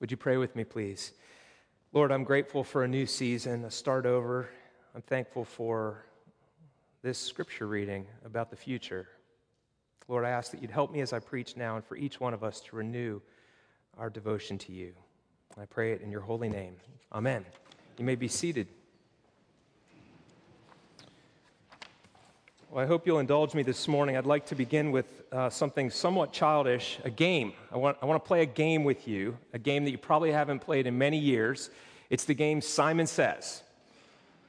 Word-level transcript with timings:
Would 0.00 0.10
you 0.10 0.16
pray 0.16 0.38
with 0.38 0.56
me, 0.56 0.64
please? 0.64 1.12
Lord, 1.92 2.10
I'm 2.10 2.24
grateful 2.24 2.64
for 2.64 2.84
a 2.84 2.88
new 2.88 3.04
season, 3.04 3.66
a 3.66 3.70
start 3.70 4.06
over. 4.06 4.48
I'm 4.94 5.02
thankful 5.02 5.44
for 5.44 6.06
this 7.02 7.18
scripture 7.18 7.66
reading 7.66 8.06
about 8.24 8.50
the 8.50 8.56
future. 8.56 9.08
Lord, 10.08 10.24
I 10.24 10.30
ask 10.30 10.50
that 10.52 10.62
you'd 10.62 10.70
help 10.70 10.90
me 10.90 11.02
as 11.02 11.12
I 11.12 11.18
preach 11.18 11.54
now 11.54 11.76
and 11.76 11.84
for 11.84 11.96
each 11.96 12.18
one 12.18 12.32
of 12.32 12.42
us 12.42 12.60
to 12.62 12.76
renew 12.76 13.20
our 13.98 14.08
devotion 14.08 14.56
to 14.58 14.72
you. 14.72 14.94
I 15.60 15.66
pray 15.66 15.92
it 15.92 16.00
in 16.00 16.10
your 16.10 16.22
holy 16.22 16.48
name. 16.48 16.76
Amen. 17.12 17.44
You 17.98 18.04
may 18.06 18.14
be 18.14 18.28
seated. 18.28 18.68
Well, 22.72 22.84
I 22.84 22.86
hope 22.86 23.04
you'll 23.04 23.18
indulge 23.18 23.52
me 23.52 23.64
this 23.64 23.88
morning. 23.88 24.16
I'd 24.16 24.26
like 24.26 24.46
to 24.46 24.54
begin 24.54 24.92
with 24.92 25.06
uh, 25.32 25.50
something 25.50 25.90
somewhat 25.90 26.32
childish 26.32 27.00
a 27.02 27.10
game. 27.10 27.52
I 27.72 27.76
want, 27.76 27.98
I 28.00 28.06
want 28.06 28.22
to 28.22 28.28
play 28.28 28.42
a 28.42 28.46
game 28.46 28.84
with 28.84 29.08
you, 29.08 29.36
a 29.52 29.58
game 29.58 29.84
that 29.84 29.90
you 29.90 29.98
probably 29.98 30.30
haven't 30.30 30.60
played 30.60 30.86
in 30.86 30.96
many 30.96 31.18
years. 31.18 31.70
It's 32.10 32.24
the 32.24 32.34
game 32.34 32.60
Simon 32.60 33.08
Says. 33.08 33.64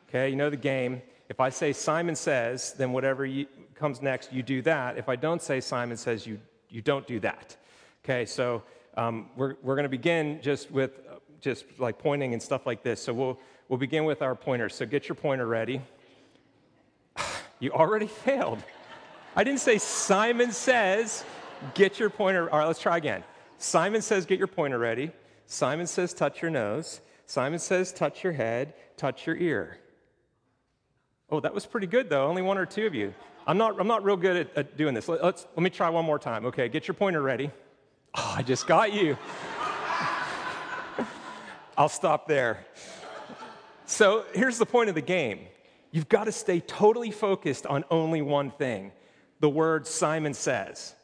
Okay, 0.08 0.30
you 0.30 0.36
know 0.36 0.52
the 0.52 0.56
game. 0.56 1.02
If 1.30 1.40
I 1.40 1.50
say 1.50 1.74
Simon 1.74 2.16
Says, 2.16 2.76
then 2.78 2.94
whatever 2.94 3.26
you, 3.26 3.48
comes 3.74 4.04
next, 4.04 4.32
you 4.32 4.44
do 4.44 4.62
that. 4.62 5.00
If 5.00 5.10
I 5.10 5.16
don't 5.16 5.42
say 5.42 5.60
Simon 5.60 5.98
Says, 5.98 6.28
you, 6.28 6.40
you 6.70 6.84
don't 6.84 7.08
do 7.08 7.20
that. 7.22 7.56
Okay, 8.06 8.28
so 8.28 8.62
um, 8.98 9.32
we're, 9.36 9.56
we're 9.64 9.76
going 9.76 9.82
to 9.82 9.90
begin 9.90 10.40
just 10.44 10.70
with 10.70 10.92
just 11.40 11.66
like 11.80 11.98
pointing 11.98 12.34
and 12.34 12.44
stuff 12.44 12.68
like 12.68 12.84
this. 12.84 13.02
So 13.02 13.14
we'll, 13.14 13.40
we'll 13.68 13.80
begin 13.80 14.06
with 14.06 14.22
our 14.22 14.36
pointer. 14.36 14.70
So 14.70 14.86
get 14.86 15.10
your 15.10 15.16
pointer 15.16 15.48
ready. 15.48 15.82
You 17.62 17.72
already 17.72 18.08
failed. 18.08 18.62
I 19.34 19.46
didn't 19.46 19.62
say 19.62 19.78
Simon 19.78 20.52
says, 20.52 21.24
get 21.74 21.98
your 21.98 22.10
pointer. 22.10 22.52
All 22.52 22.60
right, 22.60 22.68
let's 22.68 22.82
try 22.82 22.98
again. 22.98 23.24
Simon 23.58 24.02
says, 24.02 24.26
get 24.26 24.38
your 24.38 24.48
pointer 24.48 24.78
ready. 24.78 25.12
Simon 25.46 25.88
says, 25.88 26.14
touch 26.14 26.42
your 26.42 26.52
nose. 26.52 27.00
Simon 27.26 27.60
says, 27.60 27.94
touch 27.94 28.26
your 28.26 28.34
head, 28.34 28.74
touch 28.98 29.26
your 29.26 29.38
ear. 29.38 29.78
Oh, 31.30 31.40
that 31.40 31.54
was 31.54 31.66
pretty 31.66 31.88
good, 31.88 32.10
though. 32.10 32.28
Only 32.28 32.42
one 32.42 32.58
or 32.58 32.66
two 32.66 32.86
of 32.86 32.94
you. 32.94 33.14
I'm 33.48 33.58
not, 33.58 33.80
I'm 33.80 33.88
not 33.88 34.04
real 34.04 34.18
good 34.18 34.36
at, 34.36 34.58
at 34.58 34.78
doing 34.78 34.94
this. 34.94 35.08
Let, 35.08 35.24
let's, 35.24 35.48
let 35.56 35.64
me 35.64 35.70
try 35.70 35.90
one 35.90 36.04
more 36.04 36.20
time. 36.20 36.46
Okay, 36.48 36.68
get 36.68 36.88
your 36.88 36.96
pointer 36.96 37.22
ready. 37.22 37.52
Oh, 38.16 38.34
I 38.38 38.44
just 38.44 38.68
got 38.68 38.92
you. 38.92 39.18
I'll 41.78 41.90
stop 41.90 42.28
there. 42.28 42.66
So 43.86 44.26
here's 44.34 44.58
the 44.58 44.66
point 44.66 44.90
of 44.90 44.96
the 44.96 45.02
game 45.02 45.48
You've 45.92 46.10
got 46.10 46.26
to 46.26 46.32
stay 46.32 46.60
totally 46.62 47.12
focused 47.12 47.66
on 47.66 47.84
only 47.90 48.22
one 48.22 48.52
thing 48.52 48.92
the 49.40 49.50
word 49.50 49.88
Simon 49.88 50.34
says. 50.34 50.96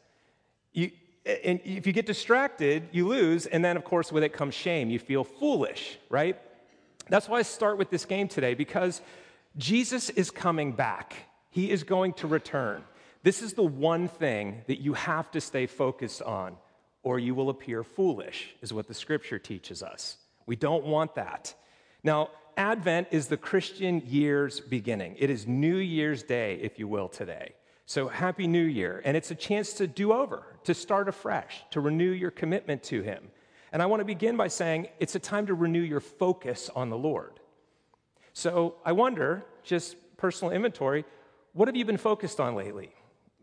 You, 0.72 0.90
and 1.26 1.60
if 1.64 1.86
you 1.86 1.92
get 1.92 2.06
distracted, 2.06 2.88
you 2.92 3.06
lose. 3.06 3.46
And 3.46 3.64
then, 3.64 3.76
of 3.76 3.84
course, 3.84 4.10
with 4.10 4.24
it 4.24 4.32
comes 4.32 4.54
shame. 4.54 4.88
You 4.88 4.98
feel 4.98 5.24
foolish, 5.24 5.98
right? 6.08 6.40
That's 7.08 7.28
why 7.28 7.38
I 7.38 7.42
start 7.42 7.78
with 7.78 7.90
this 7.90 8.04
game 8.04 8.28
today 8.28 8.54
because 8.54 9.02
Jesus 9.56 10.08
is 10.10 10.30
coming 10.30 10.72
back. 10.72 11.14
He 11.50 11.70
is 11.70 11.82
going 11.82 12.14
to 12.14 12.26
return. 12.26 12.84
This 13.22 13.42
is 13.42 13.54
the 13.54 13.62
one 13.62 14.08
thing 14.08 14.62
that 14.68 14.80
you 14.80 14.94
have 14.94 15.30
to 15.32 15.40
stay 15.40 15.66
focused 15.66 16.22
on, 16.22 16.56
or 17.02 17.18
you 17.18 17.34
will 17.34 17.50
appear 17.50 17.82
foolish, 17.82 18.54
is 18.62 18.72
what 18.72 18.86
the 18.86 18.94
scripture 18.94 19.38
teaches 19.38 19.82
us. 19.82 20.18
We 20.46 20.56
don't 20.56 20.84
want 20.84 21.16
that. 21.16 21.54
Now, 22.04 22.30
Advent 22.58 23.06
is 23.12 23.28
the 23.28 23.36
Christian 23.36 24.02
year's 24.04 24.58
beginning. 24.58 25.14
It 25.16 25.30
is 25.30 25.46
New 25.46 25.76
Year's 25.76 26.24
Day, 26.24 26.58
if 26.60 26.76
you 26.76 26.88
will, 26.88 27.08
today. 27.08 27.54
So, 27.86 28.08
Happy 28.08 28.48
New 28.48 28.64
Year. 28.64 29.00
And 29.04 29.16
it's 29.16 29.30
a 29.30 29.36
chance 29.36 29.74
to 29.74 29.86
do 29.86 30.12
over, 30.12 30.44
to 30.64 30.74
start 30.74 31.08
afresh, 31.08 31.62
to 31.70 31.80
renew 31.80 32.10
your 32.10 32.32
commitment 32.32 32.82
to 32.84 33.00
Him. 33.00 33.30
And 33.70 33.80
I 33.80 33.86
want 33.86 34.00
to 34.00 34.04
begin 34.04 34.36
by 34.36 34.48
saying 34.48 34.88
it's 34.98 35.14
a 35.14 35.20
time 35.20 35.46
to 35.46 35.54
renew 35.54 35.80
your 35.80 36.00
focus 36.00 36.68
on 36.74 36.90
the 36.90 36.98
Lord. 36.98 37.38
So, 38.32 38.74
I 38.84 38.90
wonder, 38.90 39.44
just 39.62 39.94
personal 40.16 40.52
inventory, 40.52 41.04
what 41.52 41.68
have 41.68 41.76
you 41.76 41.84
been 41.84 41.96
focused 41.96 42.40
on 42.40 42.56
lately? 42.56 42.90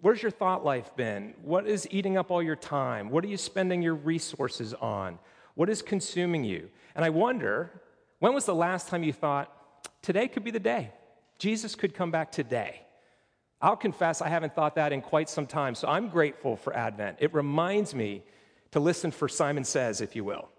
Where's 0.01 0.22
your 0.22 0.31
thought 0.31 0.66
life 0.66 0.94
been? 0.97 1.35
What 1.41 1.67
is 1.67 1.88
eating 1.90 2.17
up 2.17 2.31
all 2.31 2.44
your 2.44 2.57
time? 2.57 3.09
What 3.09 3.23
are 3.23 3.29
you 3.29 3.38
spending 3.38 3.81
your 3.81 3.95
resources 3.95 4.73
on? 4.73 5.19
What 5.53 5.69
is 5.69 5.81
consuming 5.81 6.44
you? 6.44 6.69
And 6.95 7.06
I 7.06 7.09
wonder, 7.09 7.81
when 8.20 8.34
was 8.34 8.46
the 8.46 8.56
last 8.56 8.88
time 8.88 9.03
you 9.03 9.14
thought, 9.14 9.52
today 10.02 10.28
could 10.28 10.44
be 10.44 10.52
the 10.52 10.59
day? 10.59 10.92
Jesus 11.38 11.76
could 11.76 11.94
come 11.94 12.12
back 12.12 12.31
today. 12.31 12.81
I'll 13.62 13.76
confess 13.76 14.22
I 14.22 14.30
haven't 14.30 14.53
thought 14.53 14.76
that 14.76 14.94
in 14.94 15.02
quite 15.02 15.30
some 15.30 15.48
time, 15.48 15.76
so 15.76 15.88
I'm 15.88 16.09
grateful 16.09 16.56
for 16.56 16.76
Advent. 16.76 17.18
It 17.20 17.34
reminds 17.34 17.96
me 17.96 18.24
to 18.72 18.80
listen 18.80 19.12
for 19.12 19.28
Simon 19.28 19.64
Says, 19.64 20.02
if 20.02 20.16
you 20.16 20.24
will, 20.24 20.50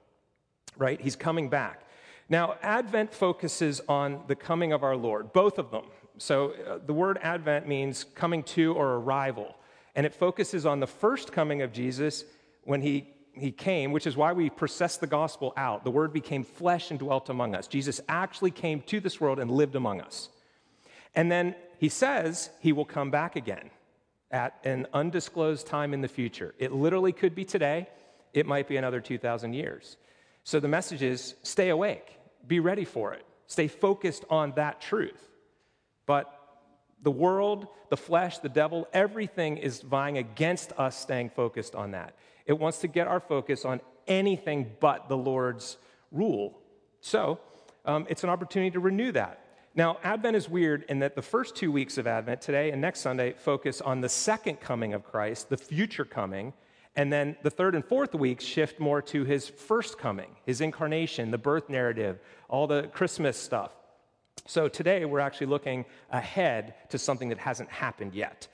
right? 0.76 1.00
He's 1.00 1.16
coming 1.16 1.48
back. 1.48 1.82
Now, 2.28 2.56
Advent 2.62 3.12
focuses 3.12 3.80
on 3.88 4.22
the 4.26 4.34
coming 4.34 4.72
of 4.72 4.82
our 4.82 4.96
Lord, 4.96 5.32
both 5.32 5.58
of 5.58 5.70
them. 5.70 5.84
So 6.18 6.52
uh, 6.52 6.78
the 6.84 6.92
word 6.92 7.18
Advent 7.22 7.68
means 7.68 8.04
coming 8.04 8.42
to 8.44 8.72
or 8.74 8.94
arrival, 8.94 9.54
and 9.94 10.04
it 10.04 10.14
focuses 10.14 10.66
on 10.66 10.80
the 10.80 10.86
first 10.86 11.30
coming 11.30 11.62
of 11.62 11.72
Jesus 11.72 12.24
when 12.64 12.80
he 12.80 13.06
he 13.36 13.52
came, 13.52 13.92
which 13.92 14.06
is 14.06 14.16
why 14.16 14.32
we 14.32 14.50
process 14.50 14.96
the 14.96 15.06
gospel 15.06 15.52
out. 15.56 15.84
The 15.84 15.90
word 15.90 16.12
became 16.12 16.44
flesh 16.44 16.90
and 16.90 16.98
dwelt 16.98 17.28
among 17.28 17.54
us. 17.54 17.66
Jesus 17.66 18.00
actually 18.08 18.50
came 18.50 18.80
to 18.82 19.00
this 19.00 19.20
world 19.20 19.38
and 19.38 19.50
lived 19.50 19.76
among 19.76 20.00
us. 20.00 20.28
And 21.14 21.30
then 21.30 21.54
he 21.78 21.88
says 21.88 22.50
he 22.60 22.72
will 22.72 22.84
come 22.84 23.10
back 23.10 23.36
again 23.36 23.70
at 24.30 24.58
an 24.64 24.86
undisclosed 24.92 25.66
time 25.66 25.94
in 25.94 26.00
the 26.00 26.08
future. 26.08 26.54
It 26.58 26.72
literally 26.72 27.12
could 27.12 27.34
be 27.34 27.44
today, 27.44 27.88
it 28.34 28.46
might 28.46 28.68
be 28.68 28.76
another 28.76 29.00
2,000 29.00 29.52
years. 29.52 29.96
So 30.44 30.60
the 30.60 30.68
message 30.68 31.02
is 31.02 31.34
stay 31.42 31.70
awake, 31.70 32.18
be 32.46 32.60
ready 32.60 32.84
for 32.84 33.14
it, 33.14 33.24
stay 33.46 33.68
focused 33.68 34.24
on 34.30 34.52
that 34.52 34.80
truth. 34.80 35.28
But 36.06 36.32
the 37.02 37.10
world, 37.10 37.68
the 37.90 37.96
flesh, 37.96 38.38
the 38.38 38.48
devil, 38.48 38.88
everything 38.92 39.58
is 39.58 39.80
vying 39.80 40.18
against 40.18 40.72
us 40.72 40.98
staying 40.98 41.30
focused 41.30 41.74
on 41.74 41.92
that. 41.92 42.14
It 42.46 42.58
wants 42.58 42.78
to 42.78 42.88
get 42.88 43.06
our 43.06 43.20
focus 43.20 43.64
on 43.64 43.80
anything 44.06 44.72
but 44.80 45.08
the 45.08 45.16
Lord's 45.16 45.76
rule. 46.12 46.58
So 47.00 47.40
um, 47.84 48.06
it's 48.08 48.24
an 48.24 48.30
opportunity 48.30 48.70
to 48.72 48.80
renew 48.80 49.12
that. 49.12 49.40
Now, 49.74 49.98
Advent 50.02 50.36
is 50.36 50.48
weird 50.48 50.86
in 50.88 51.00
that 51.00 51.14
the 51.14 51.22
first 51.22 51.54
two 51.54 51.70
weeks 51.70 51.98
of 51.98 52.06
Advent, 52.06 52.40
today 52.40 52.70
and 52.70 52.80
next 52.80 53.00
Sunday, 53.00 53.34
focus 53.34 53.82
on 53.82 54.00
the 54.00 54.08
second 54.08 54.58
coming 54.60 54.94
of 54.94 55.04
Christ, 55.04 55.50
the 55.50 55.56
future 55.58 56.04
coming. 56.04 56.54
And 56.94 57.12
then 57.12 57.36
the 57.42 57.50
third 57.50 57.74
and 57.74 57.84
fourth 57.84 58.14
weeks 58.14 58.42
shift 58.42 58.80
more 58.80 59.02
to 59.02 59.24
his 59.24 59.48
first 59.48 59.98
coming, 59.98 60.34
his 60.46 60.62
incarnation, 60.62 61.30
the 61.30 61.36
birth 61.36 61.68
narrative, 61.68 62.20
all 62.48 62.66
the 62.66 62.84
Christmas 62.94 63.36
stuff. 63.36 63.72
So 64.46 64.66
today 64.66 65.04
we're 65.04 65.20
actually 65.20 65.48
looking 65.48 65.84
ahead 66.10 66.74
to 66.88 66.98
something 66.98 67.28
that 67.28 67.38
hasn't 67.38 67.68
happened 67.68 68.14
yet. 68.14 68.48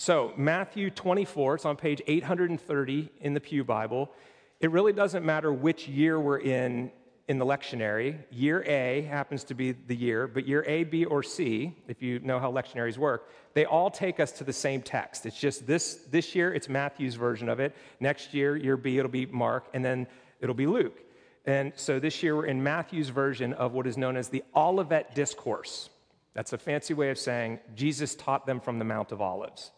So, 0.00 0.32
Matthew 0.34 0.88
24, 0.88 1.56
it's 1.56 1.66
on 1.66 1.76
page 1.76 2.00
830 2.06 3.10
in 3.20 3.34
the 3.34 3.40
Pew 3.40 3.64
Bible. 3.64 4.10
It 4.58 4.70
really 4.70 4.94
doesn't 4.94 5.26
matter 5.26 5.52
which 5.52 5.88
year 5.88 6.18
we're 6.18 6.38
in 6.38 6.90
in 7.28 7.36
the 7.36 7.44
lectionary. 7.44 8.16
Year 8.30 8.64
A 8.64 9.02
happens 9.02 9.44
to 9.44 9.54
be 9.54 9.72
the 9.72 9.94
year, 9.94 10.26
but 10.26 10.48
year 10.48 10.64
A, 10.66 10.84
B, 10.84 11.04
or 11.04 11.22
C, 11.22 11.76
if 11.86 12.00
you 12.00 12.18
know 12.20 12.38
how 12.38 12.50
lectionaries 12.50 12.96
work, 12.96 13.28
they 13.52 13.66
all 13.66 13.90
take 13.90 14.20
us 14.20 14.32
to 14.32 14.42
the 14.42 14.54
same 14.54 14.80
text. 14.80 15.26
It's 15.26 15.38
just 15.38 15.66
this, 15.66 15.96
this 16.10 16.34
year, 16.34 16.54
it's 16.54 16.70
Matthew's 16.70 17.16
version 17.16 17.50
of 17.50 17.60
it. 17.60 17.76
Next 18.00 18.32
year, 18.32 18.56
year 18.56 18.78
B, 18.78 18.96
it'll 18.96 19.10
be 19.10 19.26
Mark, 19.26 19.66
and 19.74 19.84
then 19.84 20.06
it'll 20.40 20.54
be 20.54 20.66
Luke. 20.66 20.98
And 21.44 21.74
so 21.76 22.00
this 22.00 22.22
year, 22.22 22.36
we're 22.36 22.46
in 22.46 22.62
Matthew's 22.62 23.10
version 23.10 23.52
of 23.52 23.74
what 23.74 23.86
is 23.86 23.98
known 23.98 24.16
as 24.16 24.30
the 24.30 24.44
Olivet 24.56 25.14
Discourse. 25.14 25.90
That's 26.32 26.54
a 26.54 26.58
fancy 26.58 26.94
way 26.94 27.10
of 27.10 27.18
saying 27.18 27.60
Jesus 27.74 28.14
taught 28.14 28.46
them 28.46 28.60
from 28.60 28.78
the 28.78 28.86
Mount 28.86 29.12
of 29.12 29.20
Olives. 29.20 29.72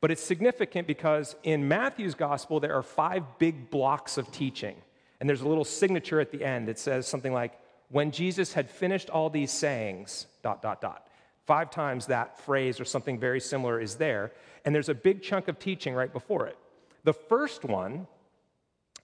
But 0.00 0.10
it's 0.10 0.22
significant 0.22 0.86
because 0.86 1.36
in 1.42 1.68
Matthew's 1.68 2.14
gospel, 2.14 2.60
there 2.60 2.74
are 2.74 2.82
five 2.82 3.22
big 3.38 3.70
blocks 3.70 4.18
of 4.18 4.30
teaching. 4.30 4.76
And 5.20 5.28
there's 5.28 5.40
a 5.40 5.48
little 5.48 5.64
signature 5.64 6.20
at 6.20 6.30
the 6.30 6.44
end 6.44 6.68
that 6.68 6.78
says 6.78 7.06
something 7.06 7.32
like, 7.32 7.58
when 7.88 8.10
Jesus 8.10 8.52
had 8.52 8.68
finished 8.68 9.10
all 9.10 9.30
these 9.30 9.50
sayings, 9.50 10.26
dot, 10.42 10.60
dot, 10.60 10.80
dot. 10.80 11.06
Five 11.46 11.70
times 11.70 12.06
that 12.06 12.40
phrase 12.40 12.80
or 12.80 12.84
something 12.84 13.18
very 13.18 13.40
similar 13.40 13.80
is 13.80 13.94
there. 13.94 14.32
And 14.64 14.74
there's 14.74 14.88
a 14.88 14.94
big 14.94 15.22
chunk 15.22 15.48
of 15.48 15.58
teaching 15.58 15.94
right 15.94 16.12
before 16.12 16.46
it. 16.46 16.58
The 17.04 17.12
first 17.12 17.64
one 17.64 18.08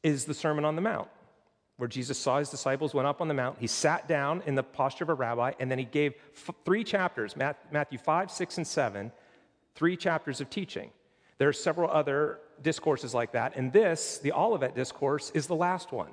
is 0.02 0.24
the 0.24 0.34
Sermon 0.34 0.64
on 0.64 0.74
the 0.74 0.82
Mount, 0.82 1.08
where 1.76 1.88
Jesus 1.88 2.18
saw 2.18 2.40
his 2.40 2.50
disciples, 2.50 2.92
went 2.92 3.06
up 3.06 3.20
on 3.20 3.28
the 3.28 3.34
mount. 3.34 3.58
He 3.60 3.68
sat 3.68 4.08
down 4.08 4.42
in 4.44 4.56
the 4.56 4.62
posture 4.64 5.04
of 5.04 5.10
a 5.10 5.14
rabbi, 5.14 5.52
and 5.60 5.70
then 5.70 5.78
he 5.78 5.84
gave 5.84 6.14
f- 6.34 6.54
three 6.64 6.82
chapters 6.82 7.36
Matthew 7.36 7.98
5, 7.98 8.30
6, 8.30 8.56
and 8.58 8.66
7 8.66 9.12
three 9.74 9.96
chapters 9.96 10.40
of 10.40 10.50
teaching. 10.50 10.90
There 11.38 11.48
are 11.48 11.52
several 11.52 11.90
other 11.90 12.38
discourses 12.62 13.14
like 13.14 13.32
that, 13.32 13.56
and 13.56 13.72
this, 13.72 14.18
the 14.18 14.32
Olivet 14.32 14.74
Discourse, 14.74 15.30
is 15.34 15.46
the 15.46 15.56
last 15.56 15.92
one. 15.92 16.10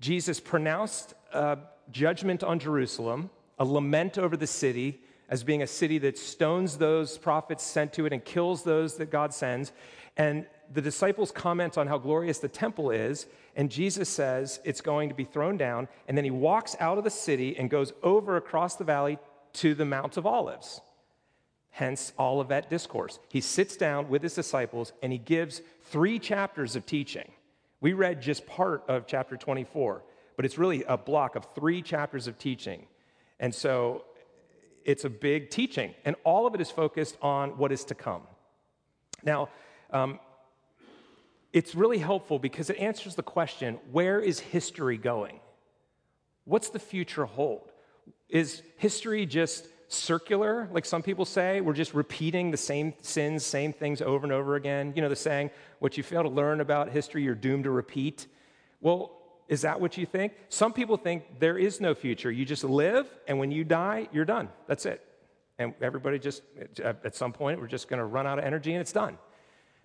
Jesus 0.00 0.40
pronounced 0.40 1.14
a 1.32 1.58
judgment 1.90 2.42
on 2.42 2.58
Jerusalem, 2.58 3.30
a 3.58 3.64
lament 3.64 4.18
over 4.18 4.36
the 4.36 4.46
city 4.46 5.00
as 5.28 5.42
being 5.42 5.62
a 5.62 5.66
city 5.66 5.98
that 5.98 6.18
stones 6.18 6.78
those 6.78 7.18
prophets 7.18 7.64
sent 7.64 7.92
to 7.94 8.06
it 8.06 8.12
and 8.12 8.24
kills 8.24 8.62
those 8.62 8.96
that 8.96 9.10
God 9.10 9.32
sends. 9.32 9.72
And 10.16 10.46
the 10.72 10.82
disciples 10.82 11.30
comment 11.30 11.78
on 11.78 11.86
how 11.86 11.98
glorious 11.98 12.38
the 12.38 12.48
temple 12.48 12.90
is, 12.90 13.26
and 13.54 13.70
Jesus 13.70 14.08
says 14.08 14.60
it's 14.64 14.80
going 14.80 15.08
to 15.08 15.14
be 15.14 15.24
thrown 15.24 15.56
down, 15.56 15.88
and 16.08 16.16
then 16.16 16.24
he 16.24 16.30
walks 16.30 16.76
out 16.80 16.98
of 16.98 17.04
the 17.04 17.10
city 17.10 17.56
and 17.56 17.70
goes 17.70 17.92
over 18.02 18.36
across 18.36 18.76
the 18.76 18.84
valley 18.84 19.18
to 19.54 19.74
the 19.74 19.84
Mount 19.84 20.16
of 20.16 20.26
Olives. 20.26 20.80
Hence, 21.76 22.14
Olivet 22.18 22.70
Discourse. 22.70 23.18
He 23.28 23.42
sits 23.42 23.76
down 23.76 24.08
with 24.08 24.22
his 24.22 24.34
disciples 24.34 24.94
and 25.02 25.12
he 25.12 25.18
gives 25.18 25.60
three 25.82 26.18
chapters 26.18 26.74
of 26.74 26.86
teaching. 26.86 27.30
We 27.82 27.92
read 27.92 28.22
just 28.22 28.46
part 28.46 28.82
of 28.88 29.06
chapter 29.06 29.36
24, 29.36 30.02
but 30.36 30.46
it's 30.46 30.56
really 30.56 30.84
a 30.84 30.96
block 30.96 31.36
of 31.36 31.46
three 31.54 31.82
chapters 31.82 32.28
of 32.28 32.38
teaching. 32.38 32.86
And 33.38 33.54
so 33.54 34.04
it's 34.86 35.04
a 35.04 35.10
big 35.10 35.50
teaching, 35.50 35.94
and 36.06 36.16
all 36.24 36.46
of 36.46 36.54
it 36.54 36.62
is 36.62 36.70
focused 36.70 37.18
on 37.20 37.58
what 37.58 37.70
is 37.72 37.84
to 37.84 37.94
come. 37.94 38.22
Now, 39.22 39.50
um, 39.90 40.18
it's 41.52 41.74
really 41.74 41.98
helpful 41.98 42.38
because 42.38 42.70
it 42.70 42.78
answers 42.78 43.16
the 43.16 43.22
question 43.22 43.78
where 43.92 44.18
is 44.18 44.40
history 44.40 44.96
going? 44.96 45.40
What's 46.44 46.70
the 46.70 46.78
future 46.78 47.26
hold? 47.26 47.70
Is 48.30 48.62
history 48.78 49.26
just 49.26 49.66
circular, 49.88 50.68
like 50.72 50.84
some 50.84 51.02
people 51.02 51.24
say? 51.24 51.60
We're 51.60 51.72
just 51.72 51.94
repeating 51.94 52.50
the 52.50 52.56
same 52.56 52.94
sins, 53.00 53.44
same 53.44 53.72
things 53.72 54.02
over 54.02 54.24
and 54.24 54.32
over 54.32 54.56
again. 54.56 54.92
You 54.96 55.02
know, 55.02 55.08
the 55.08 55.16
saying, 55.16 55.50
what 55.78 55.96
you 55.96 56.02
fail 56.02 56.22
to 56.22 56.28
learn 56.28 56.60
about 56.60 56.90
history, 56.90 57.22
you're 57.22 57.34
doomed 57.34 57.64
to 57.64 57.70
repeat. 57.70 58.26
Well, 58.80 59.12
is 59.48 59.62
that 59.62 59.80
what 59.80 59.96
you 59.96 60.06
think? 60.06 60.32
Some 60.48 60.72
people 60.72 60.96
think 60.96 61.38
there 61.38 61.56
is 61.56 61.80
no 61.80 61.94
future. 61.94 62.30
You 62.30 62.44
just 62.44 62.64
live, 62.64 63.08
and 63.28 63.38
when 63.38 63.50
you 63.50 63.64
die, 63.64 64.08
you're 64.12 64.24
done. 64.24 64.48
That's 64.66 64.86
it. 64.86 65.02
And 65.58 65.72
everybody 65.80 66.18
just, 66.18 66.42
at 66.82 67.14
some 67.14 67.32
point, 67.32 67.60
we're 67.60 67.66
just 67.66 67.88
going 67.88 67.98
to 67.98 68.04
run 68.04 68.26
out 68.26 68.38
of 68.38 68.44
energy 68.44 68.72
and 68.72 68.80
it's 68.80 68.92
done. 68.92 69.18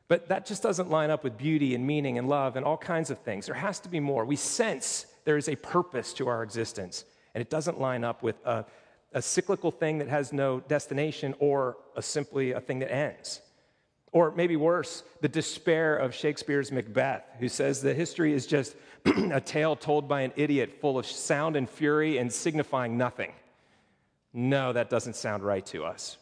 But 0.07 0.27
that 0.27 0.45
just 0.45 0.61
doesn't 0.61 0.89
line 0.89 1.09
up 1.09 1.23
with 1.23 1.37
beauty 1.37 1.73
and 1.73 1.87
meaning 1.87 2.17
and 2.17 2.27
love 2.27 2.57
and 2.57 2.65
all 2.65 2.75
kinds 2.75 3.09
of 3.09 3.19
things. 3.19 3.45
There 3.45 3.55
has 3.55 3.79
to 3.81 3.89
be 3.89 4.01
more. 4.01 4.25
We 4.25 4.35
sense 4.35 5.05
there 5.23 5.37
is 5.37 5.47
a 5.47 5.55
purpose 5.55 6.11
to 6.15 6.27
our 6.27 6.43
existence, 6.43 7.05
and 7.33 7.41
it 7.41 7.49
doesn't 7.49 7.79
line 7.79 8.03
up 8.03 8.21
with 8.21 8.35
a, 8.45 8.65
a 9.13 9.21
cyclical 9.21 9.71
thing 9.71 9.97
that 9.97 10.07
has 10.07 10.31
no 10.31 10.61
destination 10.61 11.35
or 11.39 11.77
a 11.95 12.01
simply 12.01 12.51
a 12.51 12.61
thing 12.61 12.79
that 12.79 12.93
ends. 12.93 13.41
Or 14.13 14.31
maybe 14.31 14.55
worse, 14.57 15.03
the 15.21 15.29
despair 15.29 15.95
of 15.95 16.13
Shakespeare's 16.13 16.71
Macbeth, 16.71 17.23
who 17.39 17.47
says 17.47 17.81
that 17.81 17.95
history 17.95 18.33
is 18.33 18.45
just 18.45 18.75
a 19.05 19.39
tale 19.39 19.75
told 19.75 20.07
by 20.07 20.21
an 20.21 20.33
idiot 20.35 20.79
full 20.81 20.97
of 20.97 21.05
sound 21.05 21.55
and 21.55 21.69
fury 21.69 22.17
and 22.17 22.31
signifying 22.31 22.97
nothing. 22.97 23.31
No, 24.33 24.73
that 24.73 24.89
doesn't 24.89 25.15
sound 25.15 25.43
right 25.43 25.65
to 25.67 25.85
us. 25.85 26.17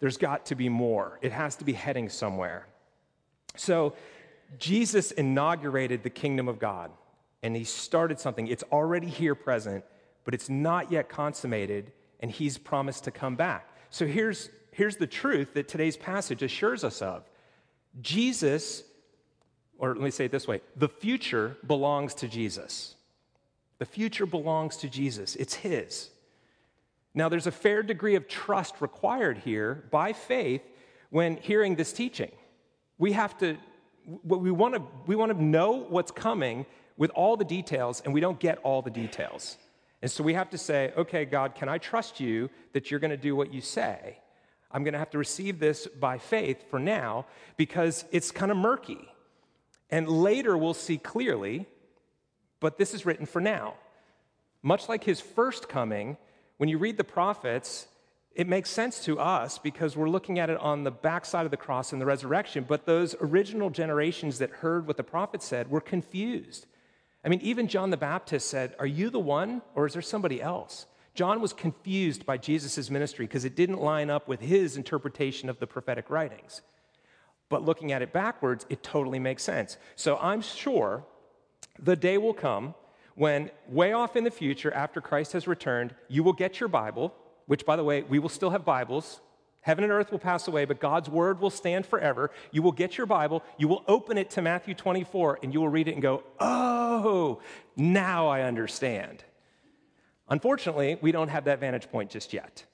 There's 0.00 0.16
got 0.16 0.46
to 0.46 0.54
be 0.54 0.68
more, 0.68 1.18
it 1.22 1.32
has 1.32 1.56
to 1.56 1.64
be 1.64 1.72
heading 1.72 2.08
somewhere. 2.08 2.66
So, 3.56 3.94
Jesus 4.58 5.12
inaugurated 5.12 6.02
the 6.02 6.10
kingdom 6.10 6.48
of 6.48 6.58
God 6.58 6.90
and 7.42 7.56
he 7.56 7.64
started 7.64 8.20
something. 8.20 8.46
It's 8.46 8.64
already 8.70 9.08
here 9.08 9.34
present, 9.34 9.84
but 10.24 10.34
it's 10.34 10.48
not 10.48 10.92
yet 10.92 11.08
consummated, 11.08 11.92
and 12.22 12.30
he's 12.30 12.56
promised 12.56 13.04
to 13.04 13.10
come 13.10 13.36
back. 13.36 13.68
So 13.90 14.06
here's, 14.06 14.48
here's 14.70 14.96
the 14.96 15.06
truth 15.06 15.54
that 15.54 15.68
today's 15.68 15.96
passage 15.96 16.42
assures 16.42 16.84
us 16.84 17.02
of 17.02 17.28
Jesus, 18.00 18.84
or 19.78 19.90
let 19.94 20.02
me 20.02 20.10
say 20.10 20.24
it 20.24 20.32
this 20.32 20.48
way 20.48 20.62
the 20.76 20.88
future 20.88 21.58
belongs 21.66 22.14
to 22.14 22.28
Jesus. 22.28 22.94
The 23.78 23.86
future 23.86 24.26
belongs 24.26 24.76
to 24.78 24.88
Jesus, 24.88 25.34
it's 25.36 25.54
his. 25.54 26.10
Now, 27.14 27.28
there's 27.28 27.46
a 27.46 27.52
fair 27.52 27.82
degree 27.82 28.14
of 28.14 28.26
trust 28.26 28.80
required 28.80 29.38
here 29.38 29.84
by 29.90 30.14
faith 30.14 30.62
when 31.10 31.36
hearing 31.36 31.74
this 31.74 31.92
teaching. 31.92 32.30
We 32.96 33.12
have 33.12 33.36
to, 33.38 33.58
we 34.24 34.50
want 34.50 34.74
to, 34.76 34.82
we 35.06 35.14
want 35.14 35.30
to 35.30 35.42
know 35.42 35.72
what's 35.72 36.10
coming 36.10 36.64
with 36.96 37.10
all 37.10 37.36
the 37.36 37.44
details, 37.44 38.00
and 38.04 38.14
we 38.14 38.20
don't 38.20 38.38
get 38.38 38.58
all 38.62 38.80
the 38.80 38.90
details. 38.90 39.58
And 40.02 40.10
so 40.10 40.24
we 40.24 40.34
have 40.34 40.50
to 40.50 40.58
say, 40.58 40.92
okay, 40.96 41.24
God, 41.24 41.54
can 41.54 41.68
I 41.68 41.78
trust 41.78 42.18
you 42.18 42.50
that 42.72 42.90
you're 42.90 43.00
going 43.00 43.12
to 43.12 43.16
do 43.16 43.36
what 43.36 43.54
you 43.54 43.60
say? 43.60 44.18
I'm 44.72 44.82
going 44.82 44.94
to 44.94 44.98
have 44.98 45.10
to 45.10 45.18
receive 45.18 45.60
this 45.60 45.86
by 45.86 46.18
faith 46.18 46.68
for 46.68 46.80
now 46.80 47.26
because 47.56 48.04
it's 48.10 48.30
kind 48.30 48.50
of 48.50 48.56
murky. 48.56 49.08
And 49.90 50.08
later 50.08 50.56
we'll 50.58 50.74
see 50.74 50.98
clearly, 50.98 51.66
but 52.58 52.78
this 52.78 52.94
is 52.94 53.06
written 53.06 53.26
for 53.26 53.40
now. 53.40 53.74
Much 54.62 54.88
like 54.88 55.04
his 55.04 55.20
first 55.20 55.68
coming, 55.68 56.16
when 56.56 56.68
you 56.68 56.78
read 56.78 56.96
the 56.96 57.04
prophets, 57.04 57.86
it 58.34 58.48
makes 58.48 58.70
sense 58.70 59.04
to 59.04 59.20
us 59.20 59.58
because 59.58 59.96
we're 59.96 60.08
looking 60.08 60.38
at 60.38 60.48
it 60.50 60.58
on 60.58 60.84
the 60.84 60.90
backside 60.90 61.44
of 61.44 61.50
the 61.50 61.56
cross 61.56 61.92
and 61.92 62.00
the 62.00 62.06
resurrection. 62.06 62.64
But 62.66 62.86
those 62.86 63.14
original 63.20 63.70
generations 63.70 64.38
that 64.38 64.50
heard 64.50 64.86
what 64.86 64.96
the 64.96 65.02
prophet 65.02 65.42
said 65.42 65.70
were 65.70 65.80
confused. 65.80 66.66
I 67.24 67.28
mean, 67.28 67.40
even 67.42 67.68
John 67.68 67.90
the 67.90 67.96
Baptist 67.96 68.48
said, 68.48 68.74
Are 68.78 68.86
you 68.86 69.10
the 69.10 69.20
one, 69.20 69.62
or 69.74 69.86
is 69.86 69.92
there 69.92 70.02
somebody 70.02 70.42
else? 70.42 70.86
John 71.14 71.40
was 71.40 71.52
confused 71.52 72.24
by 72.24 72.38
Jesus' 72.38 72.90
ministry 72.90 73.26
because 73.26 73.44
it 73.44 73.54
didn't 73.54 73.80
line 73.80 74.10
up 74.10 74.28
with 74.28 74.40
his 74.40 74.76
interpretation 74.76 75.48
of 75.48 75.58
the 75.58 75.66
prophetic 75.66 76.08
writings. 76.08 76.62
But 77.48 77.64
looking 77.64 77.92
at 77.92 78.00
it 78.00 78.12
backwards, 78.12 78.64
it 78.70 78.82
totally 78.82 79.18
makes 79.18 79.42
sense. 79.42 79.76
So 79.94 80.18
I'm 80.22 80.40
sure 80.40 81.04
the 81.78 81.96
day 81.96 82.16
will 82.16 82.32
come 82.32 82.74
when, 83.14 83.50
way 83.68 83.92
off 83.92 84.16
in 84.16 84.24
the 84.24 84.30
future, 84.30 84.72
after 84.72 85.00
Christ 85.00 85.32
has 85.34 85.46
returned, 85.46 85.94
you 86.08 86.22
will 86.22 86.32
get 86.32 86.60
your 86.60 86.68
Bible, 86.68 87.14
which, 87.46 87.66
by 87.66 87.76
the 87.76 87.84
way, 87.84 88.02
we 88.02 88.18
will 88.18 88.30
still 88.30 88.50
have 88.50 88.64
Bibles. 88.64 89.20
Heaven 89.62 89.84
and 89.84 89.92
earth 89.92 90.10
will 90.10 90.18
pass 90.18 90.48
away, 90.48 90.64
but 90.64 90.80
God's 90.80 91.08
word 91.08 91.40
will 91.40 91.50
stand 91.50 91.86
forever. 91.86 92.30
You 92.50 92.62
will 92.62 92.72
get 92.72 92.98
your 92.98 93.06
Bible, 93.06 93.42
you 93.56 93.68
will 93.68 93.84
open 93.88 94.18
it 94.18 94.30
to 94.30 94.42
Matthew 94.42 94.74
24, 94.74 95.38
and 95.42 95.54
you 95.54 95.60
will 95.60 95.68
read 95.68 95.88
it 95.88 95.92
and 95.92 96.02
go, 96.02 96.24
Oh, 96.40 97.40
now 97.76 98.28
I 98.28 98.42
understand. 98.42 99.24
Unfortunately, 100.28 100.98
we 101.00 101.12
don't 101.12 101.28
have 101.28 101.44
that 101.44 101.60
vantage 101.60 101.90
point 101.90 102.10
just 102.10 102.32
yet. 102.32 102.64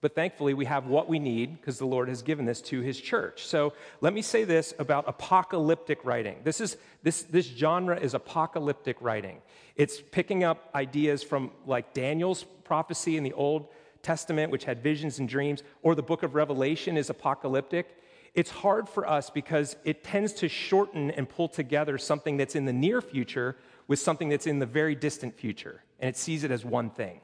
But 0.00 0.16
thankfully, 0.16 0.52
we 0.52 0.64
have 0.64 0.88
what 0.88 1.08
we 1.08 1.20
need 1.20 1.60
because 1.60 1.78
the 1.78 1.86
Lord 1.86 2.08
has 2.08 2.22
given 2.22 2.44
this 2.44 2.60
to 2.62 2.80
his 2.80 3.00
church. 3.00 3.46
So 3.46 3.72
let 4.00 4.12
me 4.12 4.20
say 4.20 4.42
this 4.42 4.74
about 4.80 5.04
apocalyptic 5.06 6.04
writing. 6.04 6.38
This, 6.42 6.60
is, 6.60 6.76
this, 7.04 7.22
this 7.22 7.46
genre 7.46 7.96
is 7.96 8.12
apocalyptic 8.12 8.96
writing. 9.00 9.40
It's 9.76 10.00
picking 10.00 10.42
up 10.42 10.70
ideas 10.74 11.22
from 11.22 11.52
like 11.66 11.94
Daniel's 11.94 12.42
prophecy 12.64 13.16
in 13.16 13.22
the 13.22 13.32
Old 13.32 13.68
Testament, 14.02 14.50
which 14.50 14.64
had 14.64 14.82
visions 14.82 15.18
and 15.18 15.28
dreams, 15.28 15.62
or 15.82 15.94
the 15.94 16.02
book 16.02 16.22
of 16.22 16.34
Revelation 16.34 16.96
is 16.96 17.10
apocalyptic. 17.10 17.96
It's 18.34 18.50
hard 18.50 18.88
for 18.88 19.08
us 19.08 19.30
because 19.30 19.76
it 19.84 20.02
tends 20.02 20.32
to 20.34 20.48
shorten 20.48 21.10
and 21.10 21.28
pull 21.28 21.48
together 21.48 21.98
something 21.98 22.36
that's 22.36 22.54
in 22.54 22.64
the 22.64 22.72
near 22.72 23.00
future 23.00 23.56
with 23.88 23.98
something 23.98 24.28
that's 24.28 24.46
in 24.46 24.58
the 24.58 24.66
very 24.66 24.94
distant 24.94 25.34
future, 25.34 25.82
and 26.00 26.08
it 26.08 26.16
sees 26.16 26.44
it 26.44 26.50
as 26.50 26.64
one 26.64 26.90
thing. 26.90 27.20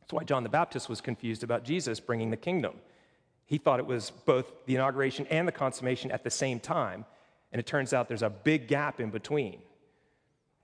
That's 0.00 0.12
why 0.12 0.24
John 0.24 0.42
the 0.42 0.48
Baptist 0.48 0.88
was 0.88 1.00
confused 1.00 1.42
about 1.42 1.64
Jesus 1.64 2.00
bringing 2.00 2.30
the 2.30 2.36
kingdom. 2.36 2.76
He 3.44 3.58
thought 3.58 3.78
it 3.78 3.86
was 3.86 4.10
both 4.10 4.52
the 4.66 4.74
inauguration 4.74 5.26
and 5.28 5.46
the 5.46 5.52
consummation 5.52 6.10
at 6.10 6.24
the 6.24 6.30
same 6.30 6.60
time, 6.60 7.04
and 7.52 7.60
it 7.60 7.66
turns 7.66 7.92
out 7.92 8.08
there's 8.08 8.22
a 8.22 8.30
big 8.30 8.68
gap 8.68 9.00
in 9.00 9.10
between. 9.10 9.58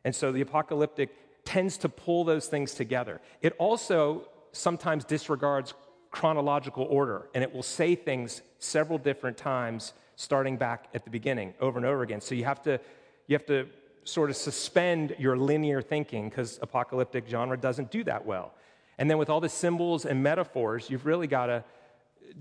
And 0.05 0.14
so 0.14 0.33
the 0.33 0.41
apocalyptic 0.41 1.11
tends 1.45 1.76
to 1.79 1.88
pull 1.88 2.25
those 2.25 2.47
things 2.47 2.75
together. 2.75 3.21
It 3.41 3.55
also 3.59 4.29
sometimes 4.52 5.04
disregards 5.04 5.75
chronological 6.11 6.85
order, 6.85 7.28
and 7.35 7.42
it 7.42 7.52
will 7.52 7.62
say 7.62 7.94
things 7.94 8.42
several 8.59 8.99
different 8.99 9.37
times 9.37 9.94
starting 10.16 10.56
back 10.56 10.88
at 10.94 11.04
the 11.04 11.11
beginning 11.11 11.54
over 11.61 11.78
and 11.78 11.87
over 11.87 12.02
again. 12.02 12.21
So 12.21 12.35
you 12.35 12.44
have 12.44 12.62
to, 12.62 12.78
you 13.26 13.35
have 13.35 13.47
to 13.47 13.66
sort 14.04 14.30
of 14.30 14.37
suspend 14.37 15.16
your 15.18 15.37
linear 15.37 15.80
thinking 15.80 16.28
because 16.28 16.59
apocalyptic 16.62 17.26
genre 17.28 17.56
doesn't 17.56 17.90
do 17.90 18.04
that 18.04 18.25
well. 18.25 18.52
And 18.99 19.11
then 19.11 19.18
with 19.18 19.30
all 19.30 19.40
the 19.40 19.49
symbols 19.49 20.04
and 20.04 20.23
metaphors, 20.23 20.90
you've 20.90 21.06
really 21.06 21.26
got 21.26 21.47
to 21.47 21.64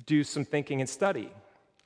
do 0.05 0.23
some 0.23 0.43
thinking 0.43 0.81
and 0.81 0.89
study. 0.89 1.31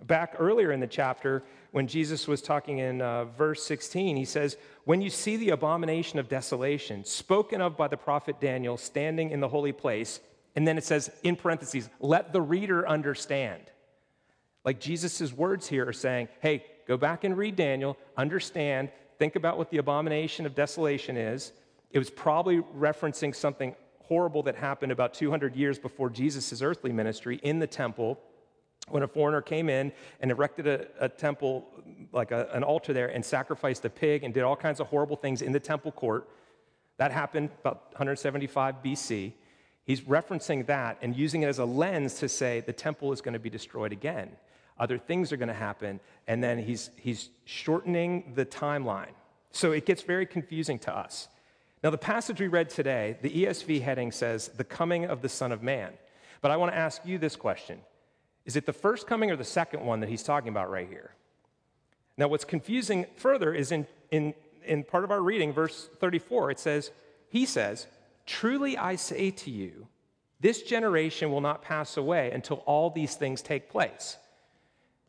Back 0.03 0.35
earlier 0.39 0.71
in 0.71 0.79
the 0.79 0.87
chapter, 0.87 1.43
when 1.75 1.87
Jesus 1.87 2.25
was 2.25 2.41
talking 2.41 2.77
in 2.77 3.01
uh, 3.01 3.25
verse 3.25 3.61
16, 3.65 4.15
he 4.15 4.23
says, 4.23 4.55
When 4.85 5.01
you 5.01 5.09
see 5.09 5.35
the 5.35 5.49
abomination 5.49 6.19
of 6.19 6.29
desolation, 6.29 7.03
spoken 7.03 7.59
of 7.59 7.75
by 7.75 7.89
the 7.89 7.97
prophet 7.97 8.39
Daniel, 8.39 8.77
standing 8.77 9.31
in 9.31 9.41
the 9.41 9.49
holy 9.49 9.73
place, 9.73 10.21
and 10.55 10.65
then 10.65 10.77
it 10.77 10.85
says, 10.85 11.11
in 11.23 11.35
parentheses, 11.35 11.89
let 11.99 12.31
the 12.31 12.41
reader 12.41 12.87
understand. 12.87 13.61
Like 14.63 14.79
Jesus' 14.79 15.33
words 15.33 15.67
here 15.67 15.85
are 15.85 15.91
saying, 15.91 16.29
hey, 16.39 16.63
go 16.87 16.95
back 16.95 17.25
and 17.25 17.37
read 17.37 17.57
Daniel, 17.57 17.97
understand, 18.15 18.89
think 19.19 19.35
about 19.35 19.57
what 19.57 19.69
the 19.69 19.79
abomination 19.79 20.45
of 20.45 20.55
desolation 20.55 21.17
is. 21.17 21.51
It 21.91 21.99
was 21.99 22.09
probably 22.09 22.61
referencing 22.61 23.35
something 23.35 23.75
horrible 24.05 24.43
that 24.43 24.55
happened 24.55 24.93
about 24.93 25.13
200 25.13 25.57
years 25.57 25.77
before 25.77 26.09
Jesus' 26.09 26.61
earthly 26.61 26.93
ministry 26.93 27.41
in 27.43 27.59
the 27.59 27.67
temple 27.67 28.17
when 28.89 29.03
a 29.03 29.07
foreigner 29.07 29.41
came 29.41 29.69
in 29.69 29.91
and 30.19 30.31
erected 30.31 30.67
a, 30.67 30.87
a 30.99 31.09
temple, 31.09 31.67
like 32.11 32.31
a, 32.31 32.49
an 32.53 32.63
altar 32.63 32.93
there, 32.93 33.07
and 33.07 33.23
sacrificed 33.25 33.83
a 33.85 33.89
pig 33.89 34.23
and 34.23 34.33
did 34.33 34.43
all 34.43 34.55
kinds 34.55 34.79
of 34.79 34.87
horrible 34.87 35.15
things 35.15 35.41
in 35.41 35.51
the 35.51 35.59
temple 35.59 35.91
court. 35.91 36.29
That 36.97 37.11
happened 37.11 37.49
about 37.61 37.85
175 37.91 38.83
BC. 38.83 39.33
He's 39.85 40.01
referencing 40.01 40.65
that 40.67 40.97
and 41.01 41.15
using 41.15 41.43
it 41.43 41.47
as 41.47 41.59
a 41.59 41.65
lens 41.65 42.15
to 42.15 42.29
say 42.29 42.61
the 42.61 42.73
temple 42.73 43.11
is 43.11 43.21
going 43.21 43.33
to 43.33 43.39
be 43.39 43.49
destroyed 43.49 43.91
again. 43.91 44.31
Other 44.77 44.97
things 44.97 45.31
are 45.31 45.37
going 45.37 45.47
to 45.47 45.53
happen. 45.53 45.99
And 46.27 46.43
then 46.43 46.59
he's, 46.59 46.89
he's 46.97 47.29
shortening 47.45 48.33
the 48.35 48.45
timeline. 48.45 49.13
So 49.51 49.71
it 49.71 49.85
gets 49.85 50.01
very 50.01 50.25
confusing 50.25 50.79
to 50.79 50.95
us. 50.95 51.27
Now, 51.83 51.91
the 51.91 51.97
passage 51.97 52.39
we 52.39 52.47
read 52.47 52.69
today, 52.69 53.17
the 53.21 53.29
ESV 53.29 53.81
heading 53.81 54.11
says, 54.11 54.49
The 54.49 54.63
coming 54.63 55.05
of 55.05 55.21
the 55.21 55.29
Son 55.29 55.51
of 55.51 55.61
Man. 55.61 55.93
But 56.41 56.51
I 56.51 56.57
want 56.57 56.71
to 56.71 56.77
ask 56.77 57.05
you 57.05 57.17
this 57.17 57.35
question 57.35 57.79
Is 58.45 58.55
it 58.55 58.65
the 58.65 58.73
first 58.73 59.07
coming 59.07 59.31
or 59.31 59.35
the 59.35 59.43
second 59.43 59.83
one 59.85 59.99
that 60.01 60.09
he's 60.09 60.23
talking 60.23 60.49
about 60.49 60.69
right 60.69 60.87
here? 60.87 61.11
Now, 62.17 62.27
what's 62.27 62.45
confusing 62.45 63.05
further 63.15 63.53
is 63.53 63.71
in, 63.71 63.87
in, 64.11 64.33
in 64.63 64.83
part 64.83 65.03
of 65.03 65.11
our 65.11 65.21
reading, 65.21 65.51
verse 65.51 65.89
34, 65.99 66.51
it 66.51 66.59
says, 66.59 66.91
He 67.27 67.45
says, 67.45 67.87
Truly 68.25 68.77
I 68.77 68.95
say 68.95 69.31
to 69.31 69.51
you, 69.51 69.87
this 70.39 70.61
generation 70.61 71.31
will 71.31 71.41
not 71.41 71.61
pass 71.61 71.97
away 71.97 72.31
until 72.31 72.57
all 72.65 72.89
these 72.89 73.15
things 73.15 73.41
take 73.41 73.69
place. 73.69 74.17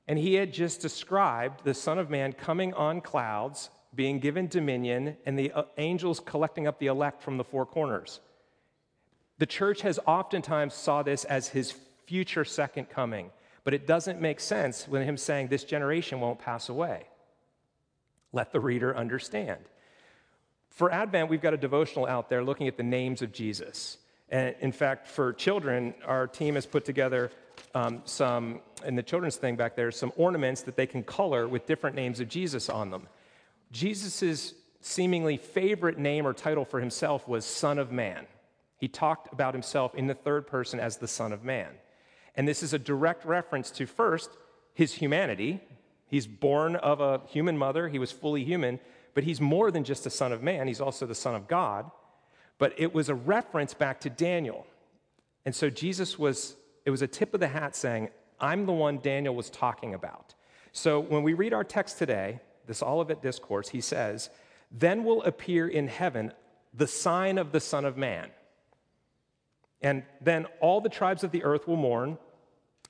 And 0.09 0.19
he 0.19 0.35
had 0.35 0.53
just 0.53 0.81
described 0.81 1.65
the 1.65 1.75
Son 1.75 1.99
of 1.99 2.11
Man 2.11 2.33
coming 2.33 2.73
on 2.75 3.01
clouds, 3.01 3.71
being 3.95 4.19
given 4.19 4.47
dominion, 4.47 5.17
and 5.27 5.39
the 5.39 5.53
uh, 5.53 5.65
angels 5.79 6.21
collecting 6.21 6.67
up 6.67 6.79
the 6.79 6.87
elect 6.87 7.23
from 7.23 7.39
the 7.39 7.45
four 7.45 7.67
corners. 7.67 8.21
The 9.39 9.47
church 9.47 9.83
has 9.83 9.99
oftentimes 10.07 10.75
saw 10.75 11.03
this 11.03 11.25
as 11.25 11.49
his 11.49 11.75
future 12.07 12.45
second 12.45 12.89
coming, 12.89 13.31
but 13.65 13.75
it 13.75 13.87
doesn't 13.87 14.21
make 14.21 14.41
sense 14.41 14.87
when 14.89 15.03
him 15.03 15.17
saying 15.17 15.49
this 15.49 15.65
generation 15.65 16.21
won't 16.21 16.39
pass 16.39 16.69
away. 16.69 17.07
Let 18.33 18.53
the 18.53 18.61
reader 18.61 18.97
understand. 18.97 19.61
For 20.71 20.93
Advent, 20.93 21.31
we've 21.31 21.41
got 21.41 21.55
a 21.55 21.57
devotional 21.57 22.07
out 22.07 22.29
there 22.29 22.45
looking 22.45 22.69
at 22.69 22.77
the 22.77 22.83
names 22.83 23.23
of 23.23 23.33
Jesus. 23.33 23.99
And 24.29 24.55
in 24.61 24.73
fact, 24.73 25.07
for 25.07 25.33
children, 25.33 25.95
our 26.05 26.27
team 26.27 26.55
has 26.55 26.67
put 26.67 26.85
together 26.85 27.31
um, 27.75 28.03
some, 28.05 28.61
in 28.85 28.95
the 28.95 29.03
children's 29.03 29.37
thing 29.37 29.57
back 29.57 29.77
there, 29.77 29.91
some 29.91 30.13
ornaments 30.17 30.63
that 30.63 30.77
they 30.77 30.87
can 30.87 31.03
color 31.03 31.49
with 31.49 31.67
different 31.67 31.97
names 31.97 32.21
of 32.21 32.29
Jesus 32.29 32.69
on 32.69 32.91
them. 32.91 33.09
Jesus' 33.73 34.55
seemingly 34.81 35.37
favorite 35.37 35.99
name 35.99 36.27
or 36.27 36.33
title 36.33 36.65
for 36.65 36.81
himself 36.81 37.27
was 37.27 37.45
Son 37.45 37.79
of 37.79 37.91
Man. 37.91 38.27
He 38.79 38.89
talked 38.89 39.33
about 39.33 39.55
himself 39.55 39.95
in 39.95 40.07
the 40.07 40.15
third 40.15 40.47
person 40.47 40.79
as 40.79 40.99
the 40.99 41.09
Son 41.09 41.33
of 41.33 41.43
Man. 41.43 41.69
And 42.37 42.47
this 42.47 42.63
is 42.63 42.73
a 42.73 42.79
direct 42.79 43.25
reference 43.25 43.71
to 43.73 43.87
first 43.87 44.31
his 44.75 44.95
humanity. 44.95 45.61
He's 46.07 46.27
born 46.27 46.77
of 46.77 47.01
a 47.01 47.23
human 47.27 47.57
mother, 47.57 47.89
he 47.89 47.99
was 47.99 48.13
fully 48.13 48.45
human, 48.45 48.79
but 49.15 49.25
he's 49.25 49.41
more 49.41 49.71
than 49.71 49.85
just 49.85 50.07
a 50.07 50.11
Son 50.11 50.33
of 50.33 50.43
Man, 50.43 50.69
he's 50.69 50.81
also 50.81 51.07
the 51.07 51.15
Son 51.15 51.35
of 51.35 51.49
God. 51.49 51.91
But 52.59 52.75
it 52.77 52.95
was 52.95 53.09
a 53.09 53.15
reference 53.15 53.75
back 53.75 54.01
to 54.01 54.11
Daniel. 54.11 54.67
And 55.45 55.55
so 55.55 55.71
Jesus 55.71 56.19
was, 56.19 56.57
it 56.85 56.91
was 56.91 57.03
a 57.03 57.07
tip 57.07 57.35
of 57.35 57.41
the 57.41 57.49
hat 57.49 57.77
saying, 57.77 58.11
I'm 58.41 58.67
the 58.67 58.73
one 58.73 58.99
Daniel 58.99 59.35
was 59.35 59.51
talking 59.51 59.95
about. 59.95 60.35
So 60.73 61.01
when 61.01 61.23
we 61.23 61.35
read 61.35 61.55
our 61.55 61.65
text 61.65 61.99
today, 61.99 62.41
this 62.67 62.83
Olivet 62.83 63.23
Discourse, 63.23 63.71
he 63.71 63.81
says, 63.81 64.29
Then 64.71 65.05
will 65.05 65.23
appear 65.23 65.69
in 65.69 65.89
heaven 65.89 66.33
the 66.75 66.87
sign 66.87 67.39
of 67.39 67.53
the 67.53 67.61
Son 67.61 67.85
of 67.85 67.97
Man. 67.97 68.31
And 69.81 70.03
then 70.21 70.47
all 70.61 70.81
the 70.81 70.89
tribes 70.89 71.25
of 71.25 71.31
the 71.31 71.45
earth 71.45 71.67
will 71.67 71.77
mourn, 71.77 72.19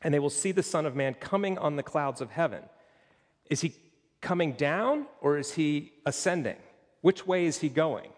and 0.02 0.12
they 0.12 0.18
will 0.18 0.30
see 0.30 0.52
the 0.52 0.62
Son 0.62 0.86
of 0.86 0.94
Man 0.94 1.14
coming 1.14 1.58
on 1.58 1.76
the 1.76 1.82
clouds 1.82 2.20
of 2.20 2.30
heaven. 2.30 2.62
Is 3.50 3.60
he 3.60 3.74
coming 4.20 4.52
down 4.52 5.06
or 5.20 5.38
is 5.38 5.52
he 5.52 5.92
ascending? 6.04 6.56
Which 7.00 7.26
way 7.26 7.46
is 7.46 7.58
he 7.58 7.68
going? 7.68 8.10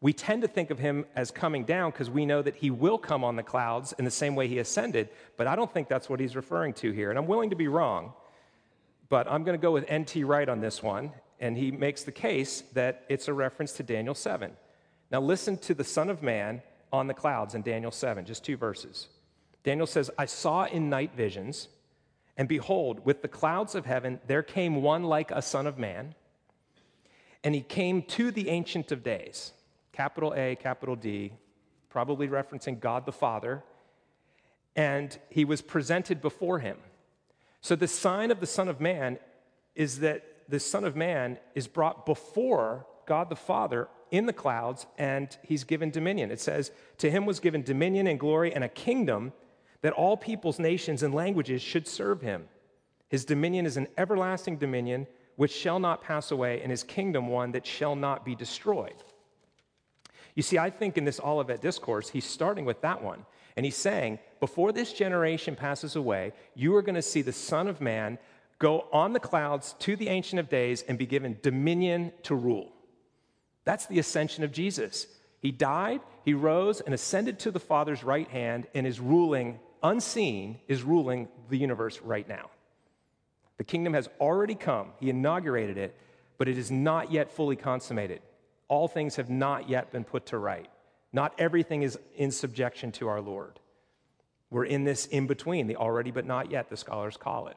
We 0.00 0.12
tend 0.12 0.42
to 0.42 0.48
think 0.48 0.70
of 0.70 0.80
him 0.80 1.06
as 1.14 1.30
coming 1.30 1.64
down 1.64 1.92
because 1.92 2.10
we 2.10 2.26
know 2.26 2.42
that 2.42 2.56
he 2.56 2.70
will 2.70 2.98
come 2.98 3.22
on 3.22 3.36
the 3.36 3.42
clouds 3.44 3.94
in 3.98 4.04
the 4.04 4.10
same 4.10 4.34
way 4.34 4.48
he 4.48 4.58
ascended, 4.58 5.08
but 5.36 5.46
I 5.46 5.54
don't 5.54 5.72
think 5.72 5.88
that's 5.88 6.08
what 6.10 6.18
he's 6.18 6.34
referring 6.34 6.72
to 6.74 6.90
here. 6.90 7.10
And 7.10 7.18
I'm 7.18 7.28
willing 7.28 7.50
to 7.50 7.56
be 7.56 7.68
wrong, 7.68 8.12
but 9.08 9.30
I'm 9.30 9.44
going 9.44 9.56
to 9.56 9.62
go 9.62 9.70
with 9.70 9.84
N.T. 9.86 10.24
Wright 10.24 10.48
on 10.48 10.60
this 10.60 10.82
one, 10.82 11.12
and 11.38 11.56
he 11.56 11.70
makes 11.70 12.02
the 12.02 12.10
case 12.10 12.62
that 12.72 13.04
it's 13.08 13.28
a 13.28 13.32
reference 13.32 13.72
to 13.74 13.84
Daniel 13.84 14.14
7. 14.14 14.50
Now, 15.12 15.20
listen 15.20 15.56
to 15.58 15.74
the 15.74 15.84
Son 15.84 16.10
of 16.10 16.20
Man 16.20 16.62
on 16.92 17.06
the 17.06 17.14
clouds 17.14 17.54
in 17.54 17.62
Daniel 17.62 17.92
7, 17.92 18.24
just 18.24 18.44
two 18.44 18.56
verses. 18.56 19.06
Daniel 19.64 19.86
says, 19.86 20.10
I 20.18 20.26
saw 20.26 20.64
in 20.64 20.90
night 20.90 21.12
visions, 21.14 21.68
and 22.36 22.48
behold, 22.48 23.04
with 23.04 23.22
the 23.22 23.28
clouds 23.28 23.74
of 23.74 23.86
heaven, 23.86 24.20
there 24.26 24.42
came 24.42 24.82
one 24.82 25.04
like 25.04 25.30
a 25.30 25.42
Son 25.42 25.66
of 25.66 25.78
Man, 25.78 26.14
and 27.44 27.54
he 27.54 27.60
came 27.60 28.02
to 28.02 28.30
the 28.30 28.48
Ancient 28.48 28.92
of 28.92 29.02
Days 29.02 29.52
capital 29.92 30.32
A, 30.34 30.56
capital 30.56 30.96
D, 30.96 31.32
probably 31.90 32.26
referencing 32.26 32.80
God 32.80 33.04
the 33.04 33.12
Father, 33.12 33.62
and 34.74 35.18
he 35.28 35.44
was 35.44 35.60
presented 35.60 36.22
before 36.22 36.60
him. 36.60 36.78
So 37.60 37.76
the 37.76 37.86
sign 37.86 38.30
of 38.30 38.40
the 38.40 38.46
Son 38.46 38.68
of 38.68 38.80
Man 38.80 39.18
is 39.74 40.00
that 40.00 40.24
the 40.48 40.58
Son 40.58 40.84
of 40.84 40.96
Man 40.96 41.38
is 41.54 41.68
brought 41.68 42.06
before 42.06 42.86
God 43.06 43.28
the 43.28 43.36
Father 43.36 43.88
in 44.10 44.26
the 44.26 44.32
clouds, 44.32 44.86
and 44.98 45.36
he's 45.42 45.64
given 45.64 45.90
dominion. 45.90 46.30
It 46.30 46.40
says, 46.40 46.70
To 46.98 47.10
him 47.10 47.26
was 47.26 47.40
given 47.40 47.62
dominion 47.62 48.06
and 48.06 48.18
glory 48.18 48.54
and 48.54 48.64
a 48.64 48.68
kingdom 48.68 49.32
that 49.82 49.92
all 49.92 50.16
peoples, 50.16 50.58
nations, 50.58 51.02
and 51.02 51.14
languages 51.14 51.60
should 51.60 51.86
serve 51.86 52.20
him. 52.20 52.48
His 53.08 53.24
dominion 53.24 53.66
is 53.66 53.76
an 53.76 53.88
everlasting 53.98 54.56
dominion 54.56 55.06
which 55.36 55.52
shall 55.52 55.78
not 55.78 56.02
pass 56.02 56.30
away, 56.30 56.62
and 56.62 56.70
his 56.70 56.82
kingdom 56.82 57.28
one 57.28 57.52
that 57.52 57.66
shall 57.66 57.94
not 57.96 58.24
be 58.24 58.34
destroyed. 58.34 58.94
You 60.34 60.42
see, 60.42 60.58
I 60.58 60.70
think 60.70 60.96
in 60.96 61.04
this 61.04 61.20
Olivet 61.20 61.60
discourse, 61.60 62.08
he's 62.08 62.24
starting 62.24 62.64
with 62.64 62.80
that 62.82 63.02
one. 63.02 63.26
And 63.56 63.66
he's 63.66 63.76
saying, 63.76 64.18
before 64.40 64.72
this 64.72 64.92
generation 64.92 65.56
passes 65.56 65.94
away, 65.96 66.32
you 66.54 66.74
are 66.74 66.82
going 66.82 66.94
to 66.94 67.02
see 67.02 67.20
the 67.20 67.32
Son 67.32 67.68
of 67.68 67.80
Man 67.80 68.18
go 68.58 68.86
on 68.92 69.12
the 69.12 69.20
clouds 69.20 69.74
to 69.80 69.96
the 69.96 70.08
Ancient 70.08 70.40
of 70.40 70.48
Days 70.48 70.84
and 70.88 70.96
be 70.96 71.04
given 71.04 71.38
dominion 71.42 72.12
to 72.22 72.34
rule. 72.34 72.72
That's 73.64 73.86
the 73.86 73.98
ascension 73.98 74.42
of 74.42 74.52
Jesus. 74.52 75.06
He 75.40 75.50
died, 75.50 76.00
he 76.24 76.32
rose, 76.32 76.80
and 76.80 76.94
ascended 76.94 77.38
to 77.40 77.50
the 77.50 77.60
Father's 77.60 78.04
right 78.04 78.28
hand, 78.28 78.66
and 78.74 78.86
is 78.86 79.00
ruling, 79.00 79.58
unseen, 79.82 80.58
is 80.68 80.82
ruling 80.82 81.28
the 81.48 81.58
universe 81.58 82.00
right 82.00 82.28
now. 82.28 82.50
The 83.58 83.64
kingdom 83.64 83.94
has 83.94 84.08
already 84.20 84.54
come, 84.54 84.92
he 85.00 85.10
inaugurated 85.10 85.76
it, 85.76 85.96
but 86.38 86.48
it 86.48 86.58
is 86.58 86.70
not 86.70 87.12
yet 87.12 87.30
fully 87.30 87.56
consummated 87.56 88.20
all 88.72 88.88
things 88.88 89.16
have 89.16 89.28
not 89.28 89.68
yet 89.68 89.92
been 89.92 90.02
put 90.02 90.24
to 90.24 90.38
right. 90.38 90.66
Not 91.12 91.34
everything 91.36 91.82
is 91.82 91.98
in 92.16 92.30
subjection 92.30 92.90
to 92.92 93.06
our 93.06 93.20
Lord. 93.20 93.60
We're 94.48 94.64
in 94.64 94.84
this 94.84 95.04
in 95.04 95.26
between, 95.26 95.66
the 95.66 95.76
already 95.76 96.10
but 96.10 96.24
not 96.24 96.50
yet, 96.50 96.70
the 96.70 96.78
scholars 96.78 97.18
call 97.18 97.48
it. 97.48 97.56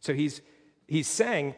So 0.00 0.12
he's, 0.12 0.42
he's 0.86 1.08
saying 1.08 1.54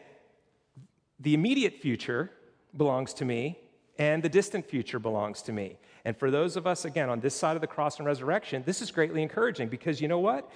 the 1.19 1.33
immediate 1.33 1.73
future 1.73 2.31
belongs 2.77 3.13
to 3.15 3.25
me, 3.25 3.59
and 3.99 4.23
the 4.23 4.29
distant 4.29 4.65
future 4.65 4.97
belongs 4.97 5.41
to 5.41 5.51
me. 5.51 5.77
And 6.05 6.15
for 6.15 6.29
those 6.29 6.55
of 6.55 6.67
us, 6.67 6.85
again, 6.85 7.09
on 7.09 7.19
this 7.19 7.35
side 7.35 7.55
of 7.55 7.61
the 7.61 7.67
cross 7.67 7.97
and 7.97 8.05
resurrection, 8.05 8.61
this 8.65 8.81
is 8.81 8.91
greatly 8.91 9.23
encouraging 9.23 9.67
because 9.69 9.99
you 9.99 10.07
know 10.07 10.19
what? 10.19 10.49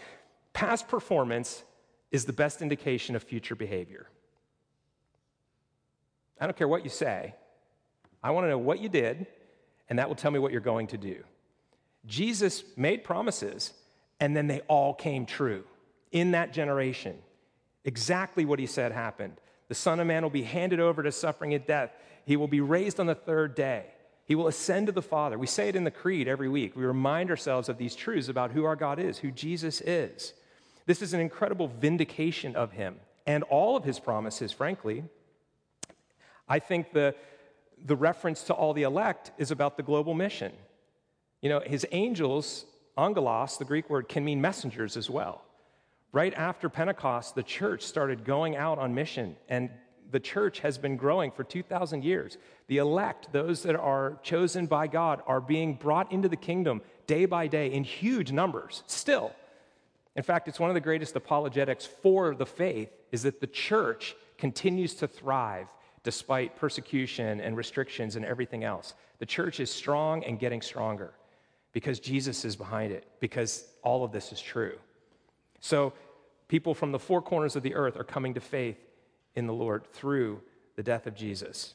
Past 0.53 0.87
performance 0.87 1.63
is 2.11 2.25
the 2.25 2.33
best 2.33 2.61
indication 2.61 3.15
of 3.15 3.23
future 3.23 3.55
behavior. 3.55 4.07
I 6.39 6.45
don't 6.45 6.55
care 6.55 6.67
what 6.67 6.83
you 6.83 6.89
say, 6.89 7.33
I 8.23 8.31
want 8.31 8.45
to 8.45 8.49
know 8.49 8.57
what 8.57 8.79
you 8.79 8.89
did, 8.89 9.27
and 9.89 9.99
that 9.99 10.07
will 10.07 10.15
tell 10.15 10.31
me 10.31 10.39
what 10.39 10.51
you're 10.51 10.61
going 10.61 10.87
to 10.87 10.97
do. 10.97 11.23
Jesus 12.05 12.63
made 12.77 13.03
promises, 13.03 13.73
and 14.19 14.35
then 14.35 14.47
they 14.47 14.61
all 14.61 14.93
came 14.93 15.25
true 15.25 15.63
in 16.11 16.31
that 16.31 16.53
generation. 16.53 17.17
Exactly 17.85 18.45
what 18.45 18.59
he 18.59 18.65
said 18.65 18.91
happened. 18.91 19.33
The 19.67 19.75
Son 19.75 19.99
of 19.99 20.07
Man 20.07 20.23
will 20.23 20.29
be 20.29 20.43
handed 20.43 20.79
over 20.79 21.03
to 21.03 21.11
suffering 21.11 21.53
and 21.53 21.65
death. 21.65 21.91
He 22.25 22.35
will 22.37 22.47
be 22.47 22.61
raised 22.61 22.99
on 22.99 23.05
the 23.05 23.15
third 23.15 23.55
day. 23.55 23.85
He 24.29 24.35
will 24.35 24.47
ascend 24.47 24.85
to 24.85 24.93
the 24.93 25.01
Father. 25.01 25.39
We 25.39 25.47
say 25.47 25.69
it 25.69 25.75
in 25.75 25.85
the 25.85 25.91
Creed 25.91 26.27
every 26.27 26.49
week. 26.49 26.75
We 26.75 26.85
remind 26.85 27.31
ourselves 27.31 27.67
of 27.67 27.79
these 27.79 27.95
truths 27.95 28.29
about 28.29 28.51
who 28.51 28.63
our 28.63 28.75
God 28.75 28.99
is, 28.99 29.17
who 29.17 29.31
Jesus 29.31 29.81
is. 29.81 30.33
This 30.85 31.01
is 31.01 31.15
an 31.15 31.19
incredible 31.19 31.67
vindication 31.67 32.55
of 32.55 32.71
him 32.71 32.97
and 33.25 33.41
all 33.45 33.75
of 33.75 33.83
his 33.83 33.99
promises, 33.99 34.51
frankly. 34.51 35.03
I 36.47 36.59
think 36.59 36.93
the, 36.93 37.15
the 37.83 37.95
reference 37.95 38.43
to 38.43 38.53
all 38.53 38.73
the 38.73 38.83
elect 38.83 39.31
is 39.39 39.49
about 39.49 39.77
the 39.77 39.83
global 39.83 40.13
mission. 40.13 40.51
You 41.41 41.49
know, 41.49 41.61
his 41.61 41.87
angels, 41.91 42.65
angelos, 42.99 43.57
the 43.57 43.65
Greek 43.65 43.89
word, 43.89 44.07
can 44.07 44.23
mean 44.23 44.39
messengers 44.39 44.95
as 44.95 45.09
well. 45.09 45.43
Right 46.11 46.35
after 46.35 46.69
Pentecost, 46.69 47.33
the 47.33 47.41
church 47.41 47.81
started 47.81 48.25
going 48.25 48.55
out 48.55 48.77
on 48.77 48.93
mission, 48.93 49.37
and 49.47 49.71
the 50.11 50.19
church 50.19 50.59
has 50.59 50.77
been 50.77 50.97
growing 50.97 51.31
for 51.31 51.43
2,000 51.43 52.03
years. 52.03 52.37
The 52.67 52.77
elect, 52.77 53.31
those 53.31 53.63
that 53.63 53.75
are 53.75 54.19
chosen 54.23 54.65
by 54.65 54.87
God, 54.87 55.21
are 55.27 55.41
being 55.41 55.75
brought 55.75 56.11
into 56.11 56.27
the 56.27 56.35
kingdom 56.35 56.81
day 57.07 57.25
by 57.25 57.47
day 57.47 57.71
in 57.71 57.83
huge 57.83 58.31
numbers 58.31 58.83
still. 58.87 59.31
In 60.15 60.23
fact, 60.23 60.47
it's 60.47 60.59
one 60.59 60.69
of 60.69 60.73
the 60.73 60.81
greatest 60.81 61.15
apologetics 61.15 61.85
for 61.85 62.35
the 62.35 62.45
faith 62.45 62.89
is 63.11 63.23
that 63.23 63.39
the 63.39 63.47
church 63.47 64.15
continues 64.37 64.93
to 64.95 65.07
thrive 65.07 65.67
despite 66.03 66.55
persecution 66.55 67.39
and 67.41 67.55
restrictions 67.55 68.15
and 68.15 68.25
everything 68.25 68.63
else. 68.63 68.93
The 69.19 69.25
church 69.25 69.59
is 69.59 69.71
strong 69.71 70.23
and 70.23 70.39
getting 70.39 70.61
stronger 70.61 71.13
because 71.73 71.99
Jesus 71.99 72.45
is 72.45 72.55
behind 72.55 72.91
it, 72.91 73.05
because 73.19 73.65
all 73.83 74.03
of 74.03 74.11
this 74.11 74.31
is 74.31 74.41
true. 74.41 74.77
So, 75.59 75.93
People 76.49 76.73
from 76.73 76.91
the 76.91 76.99
four 76.99 77.21
corners 77.21 77.55
of 77.55 77.63
the 77.63 77.75
earth 77.75 77.95
are 77.95 78.03
coming 78.03 78.33
to 78.33 78.41
faith 78.41 78.77
in 79.39 79.47
the 79.47 79.53
Lord 79.53 79.85
through 79.91 80.41
the 80.75 80.83
death 80.83 81.07
of 81.07 81.15
Jesus. 81.15 81.73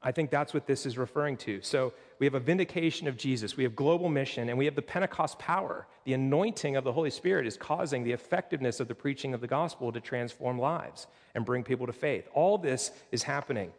I 0.00 0.12
think 0.12 0.30
that's 0.30 0.52
what 0.52 0.66
this 0.66 0.84
is 0.84 0.98
referring 0.98 1.38
to. 1.38 1.62
So 1.62 1.94
we 2.18 2.26
have 2.26 2.34
a 2.34 2.40
vindication 2.40 3.08
of 3.08 3.16
Jesus, 3.16 3.56
we 3.56 3.64
have 3.64 3.74
global 3.74 4.10
mission, 4.10 4.50
and 4.50 4.58
we 4.58 4.66
have 4.66 4.74
the 4.74 4.82
Pentecost 4.82 5.38
power. 5.38 5.86
The 6.04 6.12
anointing 6.12 6.76
of 6.76 6.84
the 6.84 6.92
Holy 6.92 7.10
Spirit 7.10 7.46
is 7.46 7.56
causing 7.56 8.04
the 8.04 8.12
effectiveness 8.12 8.80
of 8.80 8.86
the 8.86 8.94
preaching 8.94 9.32
of 9.32 9.40
the 9.40 9.46
gospel 9.46 9.90
to 9.90 10.00
transform 10.00 10.58
lives 10.58 11.06
and 11.34 11.44
bring 11.44 11.64
people 11.64 11.86
to 11.86 11.92
faith. 11.92 12.28
All 12.34 12.58
this 12.58 12.92
is 13.10 13.22
happening. 13.22 13.72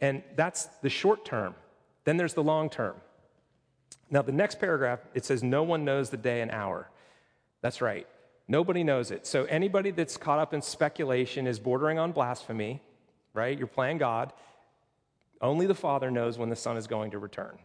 And 0.00 0.22
that's 0.34 0.66
the 0.82 0.90
short 0.90 1.24
term. 1.24 1.54
Then 2.04 2.16
there's 2.16 2.34
the 2.34 2.42
long 2.42 2.68
term. 2.68 2.96
Now, 4.10 4.22
the 4.22 4.32
next 4.32 4.58
paragraph, 4.58 4.98
it 5.14 5.24
says, 5.24 5.42
No 5.44 5.62
one 5.62 5.84
knows 5.84 6.10
the 6.10 6.16
day 6.16 6.40
and 6.40 6.50
hour. 6.50 6.90
That's 7.60 7.80
right. 7.80 8.08
Nobody 8.50 8.82
knows 8.82 9.12
it. 9.12 9.28
So 9.28 9.44
anybody 9.44 9.92
that's 9.92 10.16
caught 10.16 10.40
up 10.40 10.52
in 10.52 10.60
speculation 10.60 11.46
is 11.46 11.60
bordering 11.60 12.00
on 12.00 12.10
blasphemy, 12.10 12.82
right? 13.32 13.56
You're 13.56 13.68
playing 13.68 13.98
God. 13.98 14.32
Only 15.40 15.66
the 15.68 15.74
Father 15.74 16.10
knows 16.10 16.36
when 16.36 16.50
the 16.50 16.56
Son 16.56 16.76
is 16.76 16.88
going 16.88 17.12
to 17.12 17.20
return. 17.20 17.60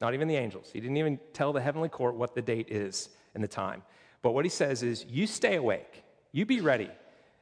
Not 0.00 0.14
even 0.14 0.26
the 0.26 0.36
angels. 0.36 0.70
He 0.72 0.80
didn't 0.80 0.96
even 0.96 1.20
tell 1.34 1.52
the 1.52 1.60
heavenly 1.60 1.90
court 1.90 2.14
what 2.14 2.34
the 2.34 2.40
date 2.40 2.70
is 2.70 3.10
and 3.34 3.44
the 3.44 3.48
time. 3.48 3.82
But 4.22 4.30
what 4.30 4.46
he 4.46 4.48
says 4.48 4.82
is, 4.82 5.04
you 5.06 5.26
stay 5.26 5.56
awake. 5.56 6.02
You 6.32 6.46
be 6.46 6.62
ready. 6.62 6.88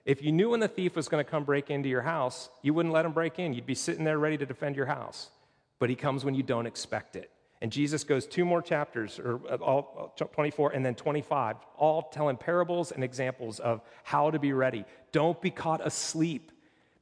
If 0.05 0.21
you 0.21 0.33
knew 0.33 0.51
when 0.51 0.59
the 0.59 0.67
thief 0.67 0.97
was 0.97 1.09
going 1.09 1.25
to 1.25 1.31
come 1.31 1.45
break 1.45 1.71
into 1.71 1.89
your 1.89 2.03
house, 2.03 2.49
you 2.63 2.75
wouldn't 2.75 2.93
let 2.93 3.05
him 3.05 3.13
break 3.13 3.39
in. 3.39 3.55
You'd 3.55 3.67
be 3.67 3.77
sitting 3.77 4.03
there 4.03 4.19
ready 4.19 4.37
to 4.37 4.47
defend 4.47 4.75
your 4.75 4.87
house. 4.87 5.31
But 5.79 5.91
he 5.91 5.95
comes 5.95 6.25
when 6.25 6.35
you 6.35 6.43
don't 6.43 6.67
expect 6.67 7.15
it. 7.15 7.31
And 7.61 7.73
Jesus 7.73 8.05
goes 8.05 8.27
two 8.27 8.45
more 8.45 8.63
chapters, 8.63 9.19
or 9.19 9.41
uh, 9.51 9.57
all, 9.57 10.15
24 10.17 10.73
and 10.73 10.87
then 10.87 10.95
25, 10.95 11.57
all 11.77 12.03
telling 12.03 12.37
parables 12.37 12.93
and 12.93 13.03
examples 13.03 13.59
of 13.59 13.81
how 14.05 14.31
to 14.31 14.39
be 14.39 14.53
ready. 14.53 14.85
Don't 15.11 15.41
be 15.41 15.51
caught 15.51 15.85
asleep. 15.85 16.53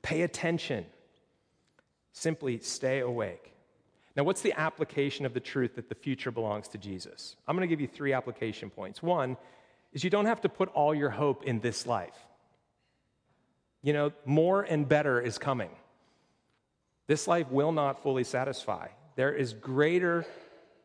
Pay 0.01 0.23
attention. 0.23 0.87
Simply 2.13 2.59
stay 2.61 3.01
awake. 3.01 3.53
Now, 4.17 4.25
what's 4.25 4.41
the 4.41 4.59
application 4.59 5.27
of 5.27 5.35
the 5.35 5.41
truth 5.41 5.75
that 5.75 5.91
the 5.91 5.95
future 5.95 6.31
belongs 6.31 6.69
to 6.69 6.79
Jesus? 6.79 7.37
I'm 7.47 7.55
going 7.55 7.69
to 7.69 7.71
give 7.71 7.83
you 7.83 7.87
three 7.87 8.15
application 8.15 8.71
points. 8.71 9.03
One 9.03 9.37
is 9.93 10.03
you 10.03 10.11
don't 10.11 10.25
have 10.25 10.41
to 10.41 10.49
put 10.49 10.71
all 10.71 10.95
your 10.95 11.11
hope 11.11 11.45
in 11.45 11.61
this 11.61 11.87
life. 11.87 12.17
You 13.83 13.93
know, 13.93 14.13
more 14.25 14.63
and 14.63 14.89
better 14.89 15.21
is 15.21 15.37
coming. 15.37 15.71
This 17.07 17.29
life 17.29 17.51
will 17.51 17.73
not 17.73 18.03
fully 18.03 18.25
satisfy. 18.25 18.89
There 19.17 19.35
is 19.35 19.53
greater 19.53 20.25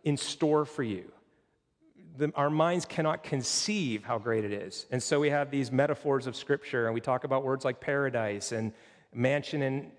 in 0.04 0.18
store 0.18 0.66
for 0.66 0.84
you. 0.84 1.12
The, 2.18 2.32
our 2.36 2.50
minds 2.50 2.86
cannot 2.86 3.24
conceive 3.24 4.04
how 4.04 4.18
great 4.18 4.44
it 4.44 4.52
is. 4.52 4.86
And 4.92 5.02
so 5.02 5.20
we 5.20 5.30
have 5.30 5.50
these 5.50 5.72
metaphors 5.72 6.28
of 6.28 6.36
Scripture, 6.36 6.86
and 6.86 6.94
we 6.94 7.02
talk 7.02 7.24
about 7.24 7.44
words 7.44 7.64
like 7.64 7.80
paradise 7.80 8.52
and 8.52 8.74
mansion 9.14 9.62
in 9.62 9.92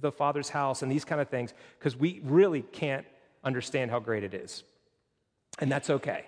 the 0.00 0.12
Father's 0.12 0.50
house 0.50 0.82
and 0.82 0.92
these 0.92 1.04
kind 1.04 1.20
of 1.20 1.28
things, 1.28 1.54
because 1.78 1.96
we 1.96 2.20
really 2.24 2.62
can't 2.62 3.06
understand 3.42 3.90
how 3.90 4.00
great 4.00 4.24
it 4.24 4.34
is. 4.34 4.62
And 5.58 5.70
that's 5.70 5.88
okay. 5.88 6.26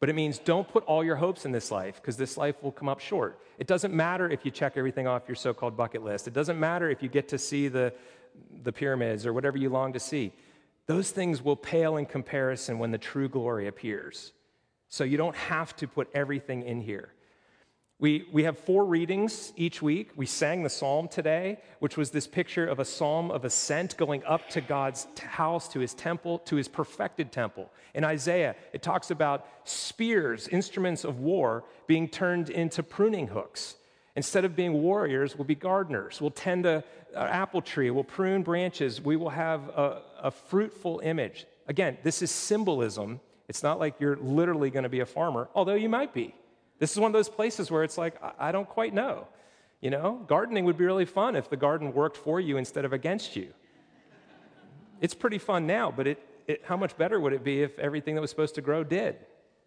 But 0.00 0.10
it 0.10 0.14
means 0.14 0.38
don't 0.38 0.68
put 0.68 0.84
all 0.84 1.04
your 1.04 1.16
hopes 1.16 1.46
in 1.46 1.52
this 1.52 1.70
life 1.70 1.96
because 1.96 2.16
this 2.16 2.36
life 2.36 2.62
will 2.62 2.72
come 2.72 2.88
up 2.88 3.00
short. 3.00 3.40
It 3.58 3.66
doesn't 3.66 3.94
matter 3.94 4.28
if 4.28 4.44
you 4.44 4.50
check 4.50 4.74
everything 4.76 5.06
off 5.06 5.22
your 5.28 5.34
so 5.34 5.54
called 5.54 5.76
bucket 5.76 6.02
list. 6.04 6.26
It 6.28 6.34
doesn't 6.34 6.58
matter 6.58 6.90
if 6.90 7.02
you 7.02 7.08
get 7.08 7.28
to 7.28 7.38
see 7.38 7.68
the, 7.68 7.92
the 8.62 8.72
pyramids 8.72 9.24
or 9.24 9.32
whatever 9.32 9.56
you 9.56 9.70
long 9.70 9.92
to 9.92 10.00
see. 10.00 10.32
Those 10.86 11.10
things 11.10 11.42
will 11.42 11.56
pale 11.56 11.96
in 11.96 12.06
comparison 12.06 12.78
when 12.78 12.90
the 12.90 12.98
true 12.98 13.28
glory 13.28 13.66
appears. 13.66 14.32
So 14.88 15.04
you 15.04 15.16
don't 15.16 15.36
have 15.36 15.74
to 15.76 15.88
put 15.88 16.08
everything 16.14 16.62
in 16.62 16.80
here. 16.80 17.14
We, 18.00 18.26
we 18.32 18.42
have 18.42 18.58
four 18.58 18.84
readings 18.84 19.52
each 19.56 19.80
week. 19.80 20.10
We 20.16 20.26
sang 20.26 20.62
the 20.62 20.68
psalm 20.68 21.08
today, 21.08 21.58
which 21.78 21.96
was 21.96 22.10
this 22.10 22.26
picture 22.26 22.66
of 22.66 22.80
a 22.80 22.84
psalm 22.84 23.30
of 23.30 23.44
ascent 23.44 23.96
going 23.96 24.22
up 24.24 24.48
to 24.50 24.60
God's 24.60 25.06
house, 25.20 25.68
to 25.68 25.80
his 25.80 25.94
temple, 25.94 26.40
to 26.40 26.56
his 26.56 26.68
perfected 26.68 27.32
temple. 27.32 27.70
In 27.94 28.04
Isaiah, 28.04 28.56
it 28.72 28.82
talks 28.82 29.10
about 29.10 29.46
spears, 29.64 30.48
instruments 30.48 31.04
of 31.04 31.20
war, 31.20 31.64
being 31.86 32.08
turned 32.08 32.50
into 32.50 32.82
pruning 32.82 33.28
hooks. 33.28 33.76
Instead 34.16 34.44
of 34.44 34.54
being 34.54 34.72
warriors, 34.74 35.36
we'll 35.36 35.44
be 35.44 35.56
gardeners. 35.56 36.20
We'll 36.20 36.30
tend 36.30 36.66
an 36.66 36.84
uh, 37.14 37.18
apple 37.18 37.60
tree. 37.60 37.90
We'll 37.90 38.04
prune 38.04 38.42
branches. 38.42 39.00
We 39.00 39.16
will 39.16 39.30
have 39.30 39.68
a, 39.70 40.02
a 40.22 40.30
fruitful 40.30 41.00
image. 41.00 41.46
Again, 41.66 41.98
this 42.02 42.22
is 42.22 42.30
symbolism. 42.30 43.20
It's 43.48 43.62
not 43.62 43.80
like 43.80 43.96
you're 43.98 44.16
literally 44.16 44.70
going 44.70 44.84
to 44.84 44.88
be 44.88 45.00
a 45.00 45.06
farmer, 45.06 45.48
although 45.54 45.74
you 45.74 45.88
might 45.88 46.14
be. 46.14 46.34
This 46.78 46.92
is 46.92 46.98
one 46.98 47.08
of 47.08 47.12
those 47.12 47.28
places 47.28 47.70
where 47.70 47.82
it's 47.82 47.98
like, 47.98 48.16
I 48.38 48.52
don't 48.52 48.68
quite 48.68 48.94
know. 48.94 49.26
You 49.80 49.90
know, 49.90 50.24
gardening 50.26 50.64
would 50.64 50.78
be 50.78 50.84
really 50.84 51.04
fun 51.04 51.36
if 51.36 51.50
the 51.50 51.56
garden 51.56 51.92
worked 51.92 52.16
for 52.16 52.40
you 52.40 52.56
instead 52.56 52.84
of 52.84 52.92
against 52.92 53.36
you. 53.36 53.48
It's 55.00 55.14
pretty 55.14 55.38
fun 55.38 55.66
now, 55.66 55.92
but 55.94 56.06
it, 56.06 56.26
it, 56.46 56.62
how 56.64 56.76
much 56.76 56.96
better 56.96 57.20
would 57.20 57.32
it 57.32 57.44
be 57.44 57.62
if 57.62 57.78
everything 57.78 58.14
that 58.14 58.20
was 58.20 58.30
supposed 58.30 58.54
to 58.54 58.62
grow 58.62 58.84
did? 58.84 59.16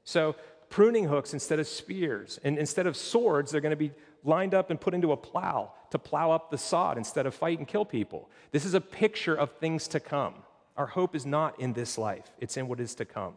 So, 0.03 0.35
pruning 0.69 1.05
hooks 1.05 1.33
instead 1.33 1.59
of 1.59 1.67
spears, 1.67 2.39
and 2.43 2.57
instead 2.57 2.87
of 2.87 2.97
swords, 2.97 3.51
they're 3.51 3.61
going 3.61 3.71
to 3.71 3.75
be 3.75 3.91
lined 4.23 4.53
up 4.53 4.69
and 4.69 4.79
put 4.79 4.93
into 4.93 5.11
a 5.11 5.17
plow 5.17 5.71
to 5.91 5.99
plow 5.99 6.31
up 6.31 6.51
the 6.51 6.57
sod 6.57 6.97
instead 6.97 7.25
of 7.25 7.33
fight 7.33 7.59
and 7.59 7.67
kill 7.67 7.85
people. 7.85 8.29
This 8.51 8.65
is 8.65 8.73
a 8.73 8.81
picture 8.81 9.35
of 9.35 9.51
things 9.53 9.87
to 9.89 9.99
come. 9.99 10.35
Our 10.75 10.87
hope 10.87 11.15
is 11.15 11.25
not 11.25 11.59
in 11.59 11.73
this 11.73 11.97
life, 11.97 12.31
it's 12.39 12.57
in 12.57 12.67
what 12.67 12.79
is 12.79 12.95
to 12.95 13.05
come. 13.05 13.33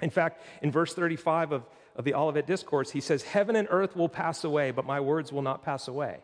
In 0.00 0.10
fact, 0.10 0.42
in 0.62 0.70
verse 0.70 0.94
35 0.94 1.52
of 1.52 1.62
of 1.98 2.04
the 2.04 2.14
Olivet 2.14 2.46
Discourse, 2.46 2.92
he 2.92 3.00
says, 3.00 3.24
Heaven 3.24 3.56
and 3.56 3.66
earth 3.70 3.96
will 3.96 4.08
pass 4.08 4.44
away, 4.44 4.70
but 4.70 4.86
my 4.86 5.00
words 5.00 5.32
will 5.32 5.42
not 5.42 5.64
pass 5.64 5.88
away. 5.88 6.20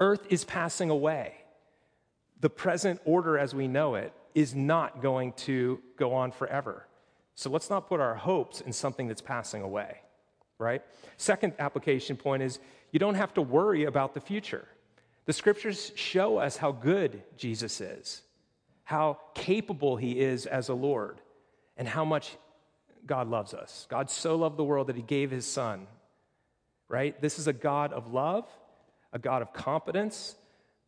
Earth 0.00 0.26
is 0.30 0.42
passing 0.44 0.88
away. 0.88 1.34
The 2.40 2.48
present 2.48 2.98
order 3.04 3.38
as 3.38 3.54
we 3.54 3.68
know 3.68 3.94
it 3.96 4.14
is 4.34 4.54
not 4.54 5.02
going 5.02 5.34
to 5.34 5.80
go 5.98 6.14
on 6.14 6.32
forever. 6.32 6.86
So 7.34 7.50
let's 7.50 7.68
not 7.68 7.88
put 7.88 8.00
our 8.00 8.14
hopes 8.14 8.62
in 8.62 8.72
something 8.72 9.06
that's 9.06 9.20
passing 9.20 9.60
away, 9.62 9.98
right? 10.58 10.82
Second 11.18 11.52
application 11.58 12.16
point 12.16 12.42
is 12.42 12.58
you 12.92 12.98
don't 12.98 13.14
have 13.14 13.34
to 13.34 13.42
worry 13.42 13.84
about 13.84 14.14
the 14.14 14.20
future. 14.20 14.66
The 15.26 15.32
scriptures 15.32 15.92
show 15.94 16.38
us 16.38 16.56
how 16.56 16.72
good 16.72 17.22
Jesus 17.36 17.80
is, 17.80 18.22
how 18.84 19.18
capable 19.34 19.96
he 19.96 20.18
is 20.18 20.46
as 20.46 20.68
a 20.68 20.74
Lord, 20.74 21.20
and 21.76 21.86
how 21.86 22.04
much 22.04 22.36
God 23.06 23.28
loves 23.28 23.54
us. 23.54 23.86
God 23.88 24.10
so 24.10 24.36
loved 24.36 24.56
the 24.56 24.64
world 24.64 24.88
that 24.88 24.96
he 24.96 25.02
gave 25.02 25.30
his 25.30 25.46
son, 25.46 25.86
right? 26.88 27.20
This 27.20 27.38
is 27.38 27.46
a 27.46 27.52
God 27.52 27.92
of 27.92 28.12
love, 28.12 28.46
a 29.12 29.18
God 29.18 29.42
of 29.42 29.52
competence, 29.52 30.34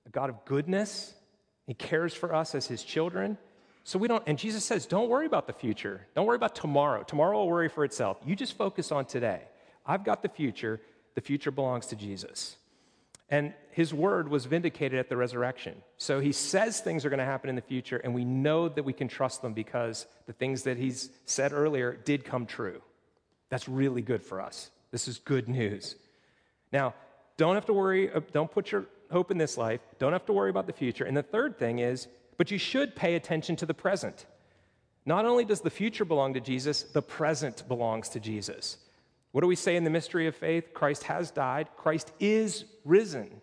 a 0.06 0.10
God 0.10 0.28
of 0.28 0.44
goodness. 0.44 1.14
He 1.66 1.74
cares 1.74 2.12
for 2.12 2.34
us 2.34 2.54
as 2.54 2.66
his 2.66 2.82
children. 2.82 3.38
So 3.84 3.98
we 3.98 4.08
don't, 4.08 4.22
and 4.26 4.38
Jesus 4.38 4.64
says, 4.64 4.86
don't 4.86 5.08
worry 5.08 5.26
about 5.26 5.46
the 5.46 5.52
future. 5.52 6.06
Don't 6.14 6.26
worry 6.26 6.36
about 6.36 6.54
tomorrow. 6.54 7.02
Tomorrow 7.02 7.38
will 7.38 7.48
worry 7.48 7.68
for 7.68 7.84
itself. 7.84 8.18
You 8.24 8.36
just 8.36 8.56
focus 8.56 8.92
on 8.92 9.06
today. 9.06 9.42
I've 9.86 10.04
got 10.04 10.22
the 10.22 10.28
future. 10.28 10.80
The 11.14 11.20
future 11.20 11.50
belongs 11.50 11.86
to 11.86 11.96
Jesus. 11.96 12.56
And 13.28 13.54
his 13.70 13.94
word 13.94 14.28
was 14.28 14.44
vindicated 14.44 14.98
at 14.98 15.08
the 15.08 15.16
resurrection. 15.16 15.82
So 15.96 16.20
he 16.20 16.32
says 16.32 16.80
things 16.80 17.06
are 17.06 17.08
going 17.08 17.18
to 17.18 17.24
happen 17.24 17.48
in 17.48 17.56
the 17.56 17.62
future, 17.62 17.96
and 17.96 18.14
we 18.14 18.26
know 18.26 18.68
that 18.68 18.84
we 18.84 18.92
can 18.92 19.08
trust 19.08 19.40
them 19.40 19.54
because 19.54 20.06
the 20.26 20.34
things 20.34 20.64
that 20.64 20.76
he's 20.76 21.08
said 21.24 21.52
earlier 21.52 21.94
did 21.94 22.24
come 22.24 22.44
true. 22.44 22.82
That's 23.48 23.68
really 23.68 24.02
good 24.02 24.22
for 24.22 24.40
us. 24.40 24.70
This 24.90 25.08
is 25.08 25.18
good 25.18 25.48
news. 25.48 25.96
Now, 26.72 26.94
don't 27.38 27.54
have 27.54 27.64
to 27.66 27.72
worry, 27.72 28.12
uh, 28.12 28.20
don't 28.32 28.50
put 28.50 28.70
your 28.70 28.84
hope 29.10 29.30
in 29.30 29.38
this 29.38 29.56
life, 29.56 29.80
don't 29.98 30.12
have 30.12 30.26
to 30.26 30.32
worry 30.32 30.50
about 30.50 30.66
the 30.66 30.72
future. 30.72 31.04
And 31.04 31.16
the 31.16 31.22
third 31.22 31.58
thing 31.58 31.78
is, 31.78 32.08
but 32.36 32.50
you 32.50 32.58
should 32.58 32.94
pay 32.94 33.14
attention 33.14 33.56
to 33.56 33.66
the 33.66 33.74
present. 33.74 34.26
Not 35.04 35.24
only 35.24 35.44
does 35.44 35.62
the 35.62 35.70
future 35.70 36.04
belong 36.04 36.34
to 36.34 36.40
Jesus, 36.40 36.82
the 36.82 37.02
present 37.02 37.66
belongs 37.66 38.10
to 38.10 38.20
Jesus. 38.20 38.76
What 39.32 39.40
do 39.40 39.46
we 39.46 39.56
say 39.56 39.76
in 39.76 39.84
the 39.84 39.90
mystery 39.90 40.26
of 40.26 40.36
faith? 40.36 40.72
Christ 40.74 41.04
has 41.04 41.30
died, 41.30 41.68
Christ 41.76 42.12
is 42.20 42.66
risen, 42.84 43.40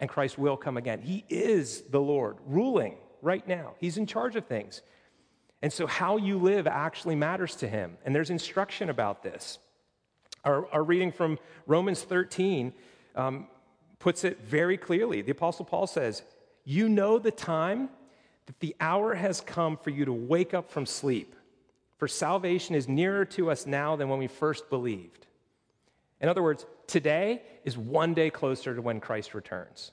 and 0.00 0.08
Christ 0.08 0.38
will 0.38 0.56
come 0.56 0.76
again. 0.76 1.00
He 1.02 1.24
is 1.28 1.82
the 1.90 2.00
Lord, 2.00 2.38
ruling 2.46 2.96
right 3.22 3.46
now. 3.46 3.74
He's 3.78 3.98
in 3.98 4.06
charge 4.06 4.34
of 4.34 4.46
things. 4.46 4.82
And 5.62 5.70
so, 5.70 5.86
how 5.86 6.16
you 6.16 6.38
live 6.38 6.66
actually 6.66 7.16
matters 7.16 7.54
to 7.56 7.68
him. 7.68 7.98
And 8.04 8.14
there's 8.14 8.30
instruction 8.30 8.88
about 8.88 9.22
this. 9.22 9.58
Our, 10.42 10.66
our 10.72 10.82
reading 10.82 11.12
from 11.12 11.38
Romans 11.66 12.02
13 12.02 12.72
um, 13.14 13.46
puts 13.98 14.24
it 14.24 14.40
very 14.40 14.78
clearly. 14.78 15.20
The 15.20 15.32
Apostle 15.32 15.66
Paul 15.66 15.86
says, 15.86 16.22
You 16.64 16.88
know 16.88 17.18
the 17.18 17.30
time 17.30 17.90
that 18.46 18.58
the 18.60 18.74
hour 18.80 19.14
has 19.14 19.42
come 19.42 19.76
for 19.76 19.90
you 19.90 20.06
to 20.06 20.14
wake 20.14 20.54
up 20.54 20.70
from 20.70 20.86
sleep 20.86 21.36
for 22.00 22.08
salvation 22.08 22.74
is 22.74 22.88
nearer 22.88 23.26
to 23.26 23.50
us 23.50 23.66
now 23.66 23.94
than 23.94 24.08
when 24.08 24.18
we 24.18 24.26
first 24.26 24.70
believed. 24.70 25.26
In 26.18 26.30
other 26.30 26.42
words, 26.42 26.64
today 26.86 27.42
is 27.62 27.76
one 27.76 28.14
day 28.14 28.30
closer 28.30 28.74
to 28.74 28.80
when 28.80 29.00
Christ 29.00 29.34
returns. 29.34 29.92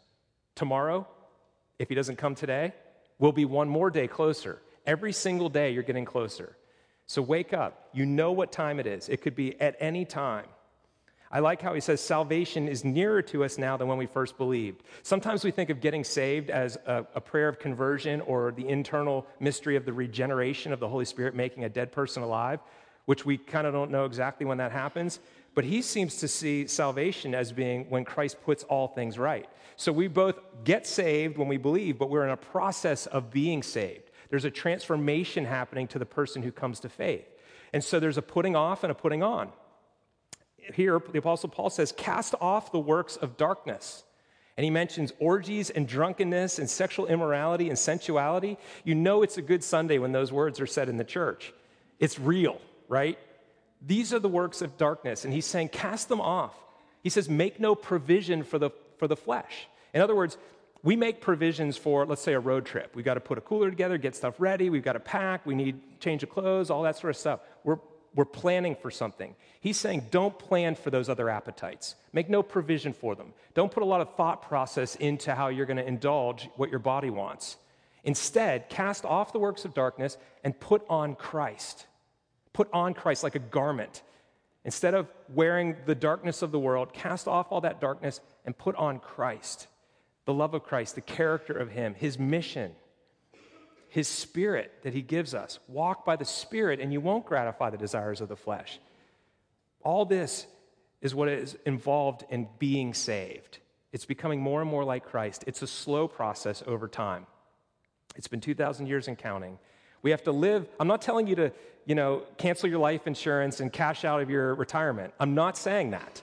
Tomorrow, 0.55 1.05
if 1.77 1.89
he 1.89 1.95
doesn't 1.95 2.15
come 2.15 2.33
today, 2.33 2.73
will 3.19 3.33
be 3.33 3.43
one 3.43 3.67
more 3.67 3.89
day 3.89 4.07
closer. 4.07 4.61
Every 4.85 5.11
single 5.11 5.49
day, 5.49 5.71
you're 5.71 5.83
getting 5.83 6.05
closer. 6.05 6.55
So 7.07 7.21
wake 7.21 7.51
up. 7.51 7.89
You 7.91 8.05
know 8.05 8.31
what 8.31 8.53
time 8.53 8.79
it 8.79 8.87
is, 8.87 9.09
it 9.09 9.21
could 9.21 9.35
be 9.35 9.59
at 9.59 9.75
any 9.81 10.05
time. 10.05 10.45
I 11.31 11.39
like 11.39 11.61
how 11.61 11.73
he 11.73 11.81
says 11.81 11.99
salvation 11.99 12.67
is 12.67 12.85
nearer 12.85 13.21
to 13.23 13.43
us 13.43 13.57
now 13.57 13.75
than 13.75 13.87
when 13.87 13.97
we 13.97 14.05
first 14.05 14.37
believed. 14.37 14.83
Sometimes 15.03 15.43
we 15.43 15.51
think 15.51 15.69
of 15.69 15.81
getting 15.81 16.03
saved 16.03 16.49
as 16.49 16.77
a, 16.85 17.05
a, 17.15 17.21
prayer 17.21 17.49
of 17.49 17.59
conversion 17.59 18.21
or 18.21 18.51
the 18.51 18.67
internal 18.67 19.27
mystery 19.39 19.75
of 19.75 19.83
the 19.85 19.91
regeneration 19.91 20.71
of 20.71 20.79
the 20.79 20.87
Holy 20.87 21.03
Spirit 21.03 21.35
making 21.35 21.65
a 21.65 21.69
dead 21.69 21.91
person 21.91 22.23
alive, 22.23 22.59
which 23.05 23.25
we 23.25 23.37
kind 23.37 23.67
of 23.67 23.73
don't 23.73 23.91
know 23.91 24.05
exactly 24.05 24.45
when 24.45 24.57
that 24.59 24.71
happens. 24.71 25.19
But 25.53 25.65
he 25.65 25.81
seems 25.81 26.17
to 26.17 26.27
see 26.27 26.67
salvation 26.67 27.35
as 27.35 27.51
being 27.51 27.89
when 27.89 28.05
Christ 28.05 28.37
puts 28.43 28.63
all 28.63 28.87
things 28.87 29.19
right. 29.19 29.49
So 29.75 29.91
we 29.91 30.07
both 30.07 30.39
get 30.63 30.87
saved 30.87 31.37
when 31.37 31.47
we 31.47 31.57
believe, 31.57 31.97
but 31.97 32.09
we're 32.09 32.23
in 32.23 32.31
a 32.31 32.37
process 32.37 33.05
of 33.05 33.31
being 33.31 33.63
saved. 33.63 34.11
There's 34.29 34.45
a 34.45 34.51
transformation 34.51 35.45
happening 35.45 35.87
to 35.89 35.99
the 35.99 36.05
person 36.05 36.41
who 36.41 36.51
comes 36.51 36.79
to 36.81 36.89
faith. 36.89 37.25
And 37.73 37.83
so 37.83 37.99
there's 37.99 38.17
a 38.17 38.21
putting 38.21 38.55
off 38.55 38.83
and 38.83 38.91
a 38.91 38.95
putting 38.95 39.23
on 39.23 39.51
here, 40.73 41.01
the 41.12 41.19
Apostle 41.19 41.49
Paul 41.49 41.69
says, 41.69 41.91
cast 41.91 42.36
off 42.41 42.71
the 42.71 42.80
works 42.80 43.15
of 43.15 43.38
darkness. 43.38 44.03
And 44.56 44.63
he 44.63 44.71
mentions 44.71 45.13
orgies 45.19 45.69
and 45.69 45.88
drunkenness 45.88 46.58
and 46.58 46.69
sexual 46.69 47.06
immorality 47.06 47.69
and 47.69 47.77
sensuality. 47.77 48.58
You 48.84 48.95
know 48.95 49.21
it's 49.21 49.38
a 49.38 49.41
good 49.41 49.63
Sunday 49.63 49.99
when 49.99 50.12
those 50.12 50.32
words 50.32 50.60
are 50.60 50.65
said 50.65 50.89
in 50.89 50.97
the 50.97 51.03
church. 51.03 51.53
It's 51.99 52.19
real, 52.19 52.60
right? 52.88 53.19
These 53.86 54.13
are 54.13 54.19
the 54.19 54.30
works 54.30 54.63
of 54.63 54.75
darkness. 54.77 55.25
And 55.25 55.34
he's 55.34 55.45
saying, 55.45 55.69
cast 55.69 56.10
them 56.10 56.21
off. 56.21 56.56
He 57.03 57.10
says, 57.10 57.30
make 57.30 57.60
no 57.60 57.75
provision 57.75 58.43
for 58.43 58.58
the, 58.58 58.71
for 58.97 59.08
the 59.08 59.15
flesh. 59.15 59.67
In 59.93 60.01
other 60.01 60.15
words, 60.15 60.38
we 60.84 60.95
make 60.95 61.21
provisions 61.21 61.77
for, 61.77 62.06
let's 62.06 62.21
say, 62.21 62.34
a 62.34 62.39
road 62.39 62.65
trip. 62.65 62.95
We've 62.95 63.06
got 63.06 63.15
to 63.15 63.19
put 63.19 63.38
a 63.38 63.41
cooler 63.41 63.69
together, 63.69 63.97
get 63.97 64.15
stuff 64.15 64.36
ready, 64.39 64.69
we've 64.69 64.84
got 64.84 64.93
to 64.93 64.99
pack, 64.99 65.45
we 65.45 65.56
need 65.56 65.80
change 65.99 66.23
of 66.23 66.30
clothes, 66.30 66.69
all 66.69 66.84
that 66.84 66.97
sort 66.97 67.12
of 67.12 67.17
stuff. 67.17 67.39
We're 67.63 67.77
we're 68.17 68.25
planning 68.25 68.75
for 68.75 68.89
something. 68.89 69.36
He's 69.62 69.77
saying, 69.77 70.08
don't 70.10 70.38
plan 70.39 70.73
for 70.73 70.89
those 70.89 71.08
other 71.08 71.30
appetites. 71.30 71.95
Make 72.13 72.32
no 72.32 72.41
provision 72.41 72.91
for 72.91 73.13
them. 73.13 73.32
Don't 73.53 73.71
put 73.71 73.84
a 73.84 73.86
lot 73.86 74.01
of 74.01 74.15
thought 74.15 74.41
process 74.41 74.95
into 74.95 75.36
how 75.36 75.49
you're 75.49 75.67
going 75.67 75.77
to 75.77 75.88
indulge 75.88 76.49
what 76.56 76.71
your 76.71 76.80
body 76.80 77.12
wants. 77.12 77.58
Instead, 78.03 78.69
cast 78.69 79.06
off 79.06 79.34
the 79.34 79.39
works 79.39 79.65
of 79.65 79.75
darkness 79.75 80.17
and 80.43 80.60
put 80.60 80.82
on 80.89 81.13
Christ. 81.13 81.86
Put 82.53 82.69
on 82.73 82.95
Christ 82.95 83.21
like 83.21 83.36
a 83.36 83.39
garment. 83.39 84.01
Instead 84.65 84.95
of 84.95 85.08
wearing 85.32 85.75
the 85.86 85.93
darkness 85.93 86.41
of 86.41 86.51
the 86.51 86.60
world, 86.60 86.93
cast 86.93 87.27
off 87.27 87.51
all 87.51 87.62
that 87.62 87.80
darkness 87.80 88.19
and 88.45 88.58
put 88.58 88.75
on 88.77 88.97
Christ. 88.97 89.67
The 90.25 90.34
love 90.34 90.56
of 90.56 90.63
Christ, 90.63 90.95
the 90.95 91.01
character 91.01 91.53
of 91.53 91.69
Him, 91.69 91.93
His 91.93 92.17
mission 92.17 92.73
his 93.89 94.08
spirit 94.08 94.71
that 94.84 94.93
he 94.93 95.02
gives 95.02 95.34
us. 95.34 95.60
Walk 95.67 96.06
by 96.06 96.15
the 96.15 96.26
spirit, 96.26 96.80
and 96.80 96.91
you 96.91 97.02
won't 97.02 97.26
gratify 97.26 97.69
the 97.69 97.78
desires 97.78 98.21
of 98.21 98.30
the 98.30 98.36
flesh. 98.36 98.80
All 99.84 100.06
this 100.06 100.47
is 101.02 101.15
what 101.15 101.30
is 101.30 101.58
involved 101.65 102.23
in 102.30 102.47
being 102.60 102.93
saved. 102.93 103.60
It's 103.91 104.06
becoming 104.06 104.41
more 104.41 104.62
and 104.62 104.69
more 104.69 104.84
like 104.84 105.06
Christ. 105.06 105.43
It's 105.47 105.62
a 105.62 105.67
slow 105.67 106.08
process 106.08 106.63
over 106.67 106.88
time. 106.88 107.26
It's 108.15 108.28
been 108.28 108.41
2,000 108.41 108.88
years 108.88 109.08
and 109.08 109.17
counting. 109.17 109.60
We 110.02 110.12
have 110.12 110.23
to 110.23 110.32
live. 110.32 110.67
I'm 110.80 110.88
not 110.88 111.02
telling 111.02 111.28
you 111.28 111.36
to, 111.36 111.52
you 111.86 111.95
know, 111.95 112.23
cancel 112.38 112.69
your 112.69 112.80
life 112.80 113.08
insurance 113.08 113.60
and 113.60 113.71
cash 113.71 114.04
out 114.06 114.21
of 114.21 114.30
your 114.30 114.56
retirement. 114.56 115.13
I'm 115.19 115.36
not 115.36 115.58
saying 115.58 115.91
that. 115.91 116.21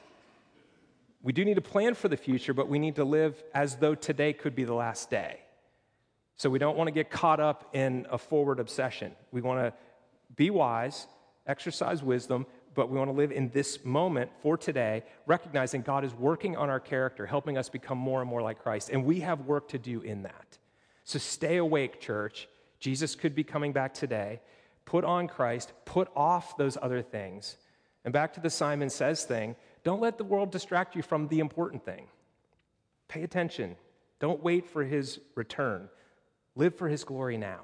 We 1.22 1.33
do 1.33 1.44
need 1.44 1.55
to 1.55 1.62
plan 1.62 1.94
for 1.94 2.09
the 2.09 2.16
future, 2.16 2.53
but 2.53 2.68
we 2.68 2.79
need 2.79 2.96
to 2.96 3.05
live 3.05 3.42
as 3.55 3.77
though 3.77 3.94
today 3.94 4.35
could 4.35 4.55
be 4.55 4.64
the 4.64 4.74
last 4.74 5.09
day. 5.11 5.40
So 6.36 6.50
we 6.50 6.58
don't 6.58 6.76
want 6.76 6.88
to 6.88 6.92
get 6.92 7.10
caught 7.10 7.40
up 7.40 7.70
in 7.74 8.06
a 8.10 8.18
forward 8.18 8.58
obsession. 8.58 9.12
We 9.30 9.40
want 9.40 9.60
to 9.60 9.72
be 10.34 10.50
wise, 10.50 11.06
exercise 11.46 12.02
wisdom, 12.02 12.46
but 12.74 12.90
we 12.90 12.98
want 12.98 13.08
to 13.08 13.16
live 13.16 13.30
in 13.30 13.50
this 13.50 13.84
moment 13.84 14.30
for 14.42 14.56
today, 14.56 15.04
recognizing 15.26 15.82
God 15.82 16.04
is 16.04 16.12
working 16.14 16.56
on 16.56 16.68
our 16.68 16.80
character, 16.80 17.24
helping 17.24 17.56
us 17.56 17.68
become 17.68 17.98
more 17.98 18.20
and 18.20 18.28
more 18.28 18.42
like 18.42 18.60
Christ. 18.60 18.90
And 18.90 19.04
we 19.04 19.20
have 19.20 19.46
work 19.46 19.68
to 19.68 19.78
do 19.78 20.00
in 20.00 20.22
that. 20.24 20.58
So 21.04 21.18
stay 21.18 21.58
awake, 21.58 22.00
church. 22.00 22.48
Jesus 22.80 23.14
could 23.14 23.34
be 23.34 23.44
coming 23.44 23.72
back 23.72 23.94
today. 23.94 24.40
Put 24.84 25.04
on 25.04 25.28
Christ, 25.28 25.72
put 25.84 26.08
off 26.16 26.56
those 26.56 26.76
other 26.80 27.00
things. 27.00 27.56
And 28.04 28.12
back 28.12 28.34
to 28.34 28.40
the 28.40 28.50
Simon 28.50 28.90
Says 28.90 29.24
thing 29.24 29.56
don't 29.84 30.00
let 30.00 30.18
the 30.18 30.24
world 30.24 30.50
distract 30.50 30.96
you 30.96 31.02
from 31.02 31.28
the 31.28 31.40
important 31.40 31.84
thing. 31.84 32.06
Pay 33.08 33.22
attention. 33.22 33.76
Don't 34.18 34.42
wait 34.42 34.66
for 34.66 34.82
his 34.82 35.20
return. 35.34 35.88
Live 36.56 36.76
for 36.76 36.88
his 36.88 37.04
glory 37.04 37.36
now. 37.36 37.60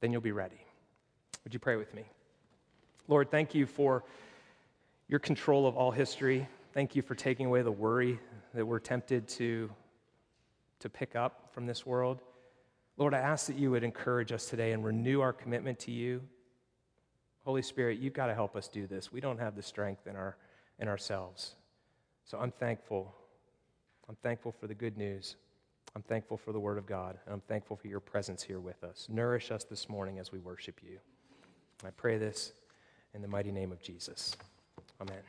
Then 0.00 0.12
you'll 0.12 0.20
be 0.20 0.32
ready. 0.32 0.60
Would 1.44 1.52
you 1.52 1.60
pray 1.60 1.76
with 1.76 1.92
me? 1.94 2.04
Lord, 3.08 3.30
thank 3.30 3.54
you 3.54 3.66
for 3.66 4.04
your 5.08 5.18
control 5.18 5.66
of 5.66 5.76
all 5.76 5.90
history. 5.90 6.48
Thank 6.72 6.96
you 6.96 7.02
for 7.02 7.14
taking 7.14 7.46
away 7.46 7.62
the 7.62 7.72
worry 7.72 8.18
that 8.54 8.64
we're 8.64 8.78
tempted 8.78 9.28
to, 9.28 9.70
to 10.80 10.88
pick 10.88 11.16
up 11.16 11.50
from 11.52 11.66
this 11.66 11.84
world. 11.84 12.20
Lord, 12.96 13.12
I 13.12 13.18
ask 13.18 13.46
that 13.48 13.56
you 13.56 13.72
would 13.72 13.82
encourage 13.82 14.30
us 14.32 14.46
today 14.46 14.72
and 14.72 14.84
renew 14.84 15.20
our 15.20 15.32
commitment 15.32 15.80
to 15.80 15.90
you. 15.90 16.22
Holy 17.44 17.62
Spirit, 17.62 17.98
you've 17.98 18.14
got 18.14 18.26
to 18.26 18.34
help 18.34 18.56
us 18.56 18.68
do 18.68 18.86
this. 18.86 19.12
We 19.12 19.20
don't 19.20 19.38
have 19.38 19.56
the 19.56 19.62
strength 19.62 20.06
in, 20.06 20.16
our, 20.16 20.36
in 20.78 20.88
ourselves. 20.88 21.56
So 22.24 22.38
I'm 22.38 22.52
thankful. 22.52 23.14
I'm 24.08 24.16
thankful 24.22 24.52
for 24.52 24.66
the 24.66 24.74
good 24.74 24.96
news. 24.96 25.36
I'm 25.96 26.02
thankful 26.02 26.36
for 26.36 26.52
the 26.52 26.58
Word 26.58 26.76
of 26.76 26.86
God, 26.86 27.18
and 27.24 27.34
I'm 27.34 27.40
thankful 27.42 27.76
for 27.76 27.86
your 27.86 28.00
presence 28.00 28.42
here 28.42 28.58
with 28.58 28.82
us. 28.82 29.06
Nourish 29.08 29.50
us 29.50 29.64
this 29.64 29.88
morning 29.88 30.18
as 30.18 30.32
we 30.32 30.40
worship 30.40 30.80
you. 30.82 30.98
I 31.84 31.90
pray 31.90 32.18
this 32.18 32.52
in 33.14 33.22
the 33.22 33.28
mighty 33.28 33.52
name 33.52 33.70
of 33.70 33.80
Jesus. 33.80 34.36
Amen. 35.00 35.22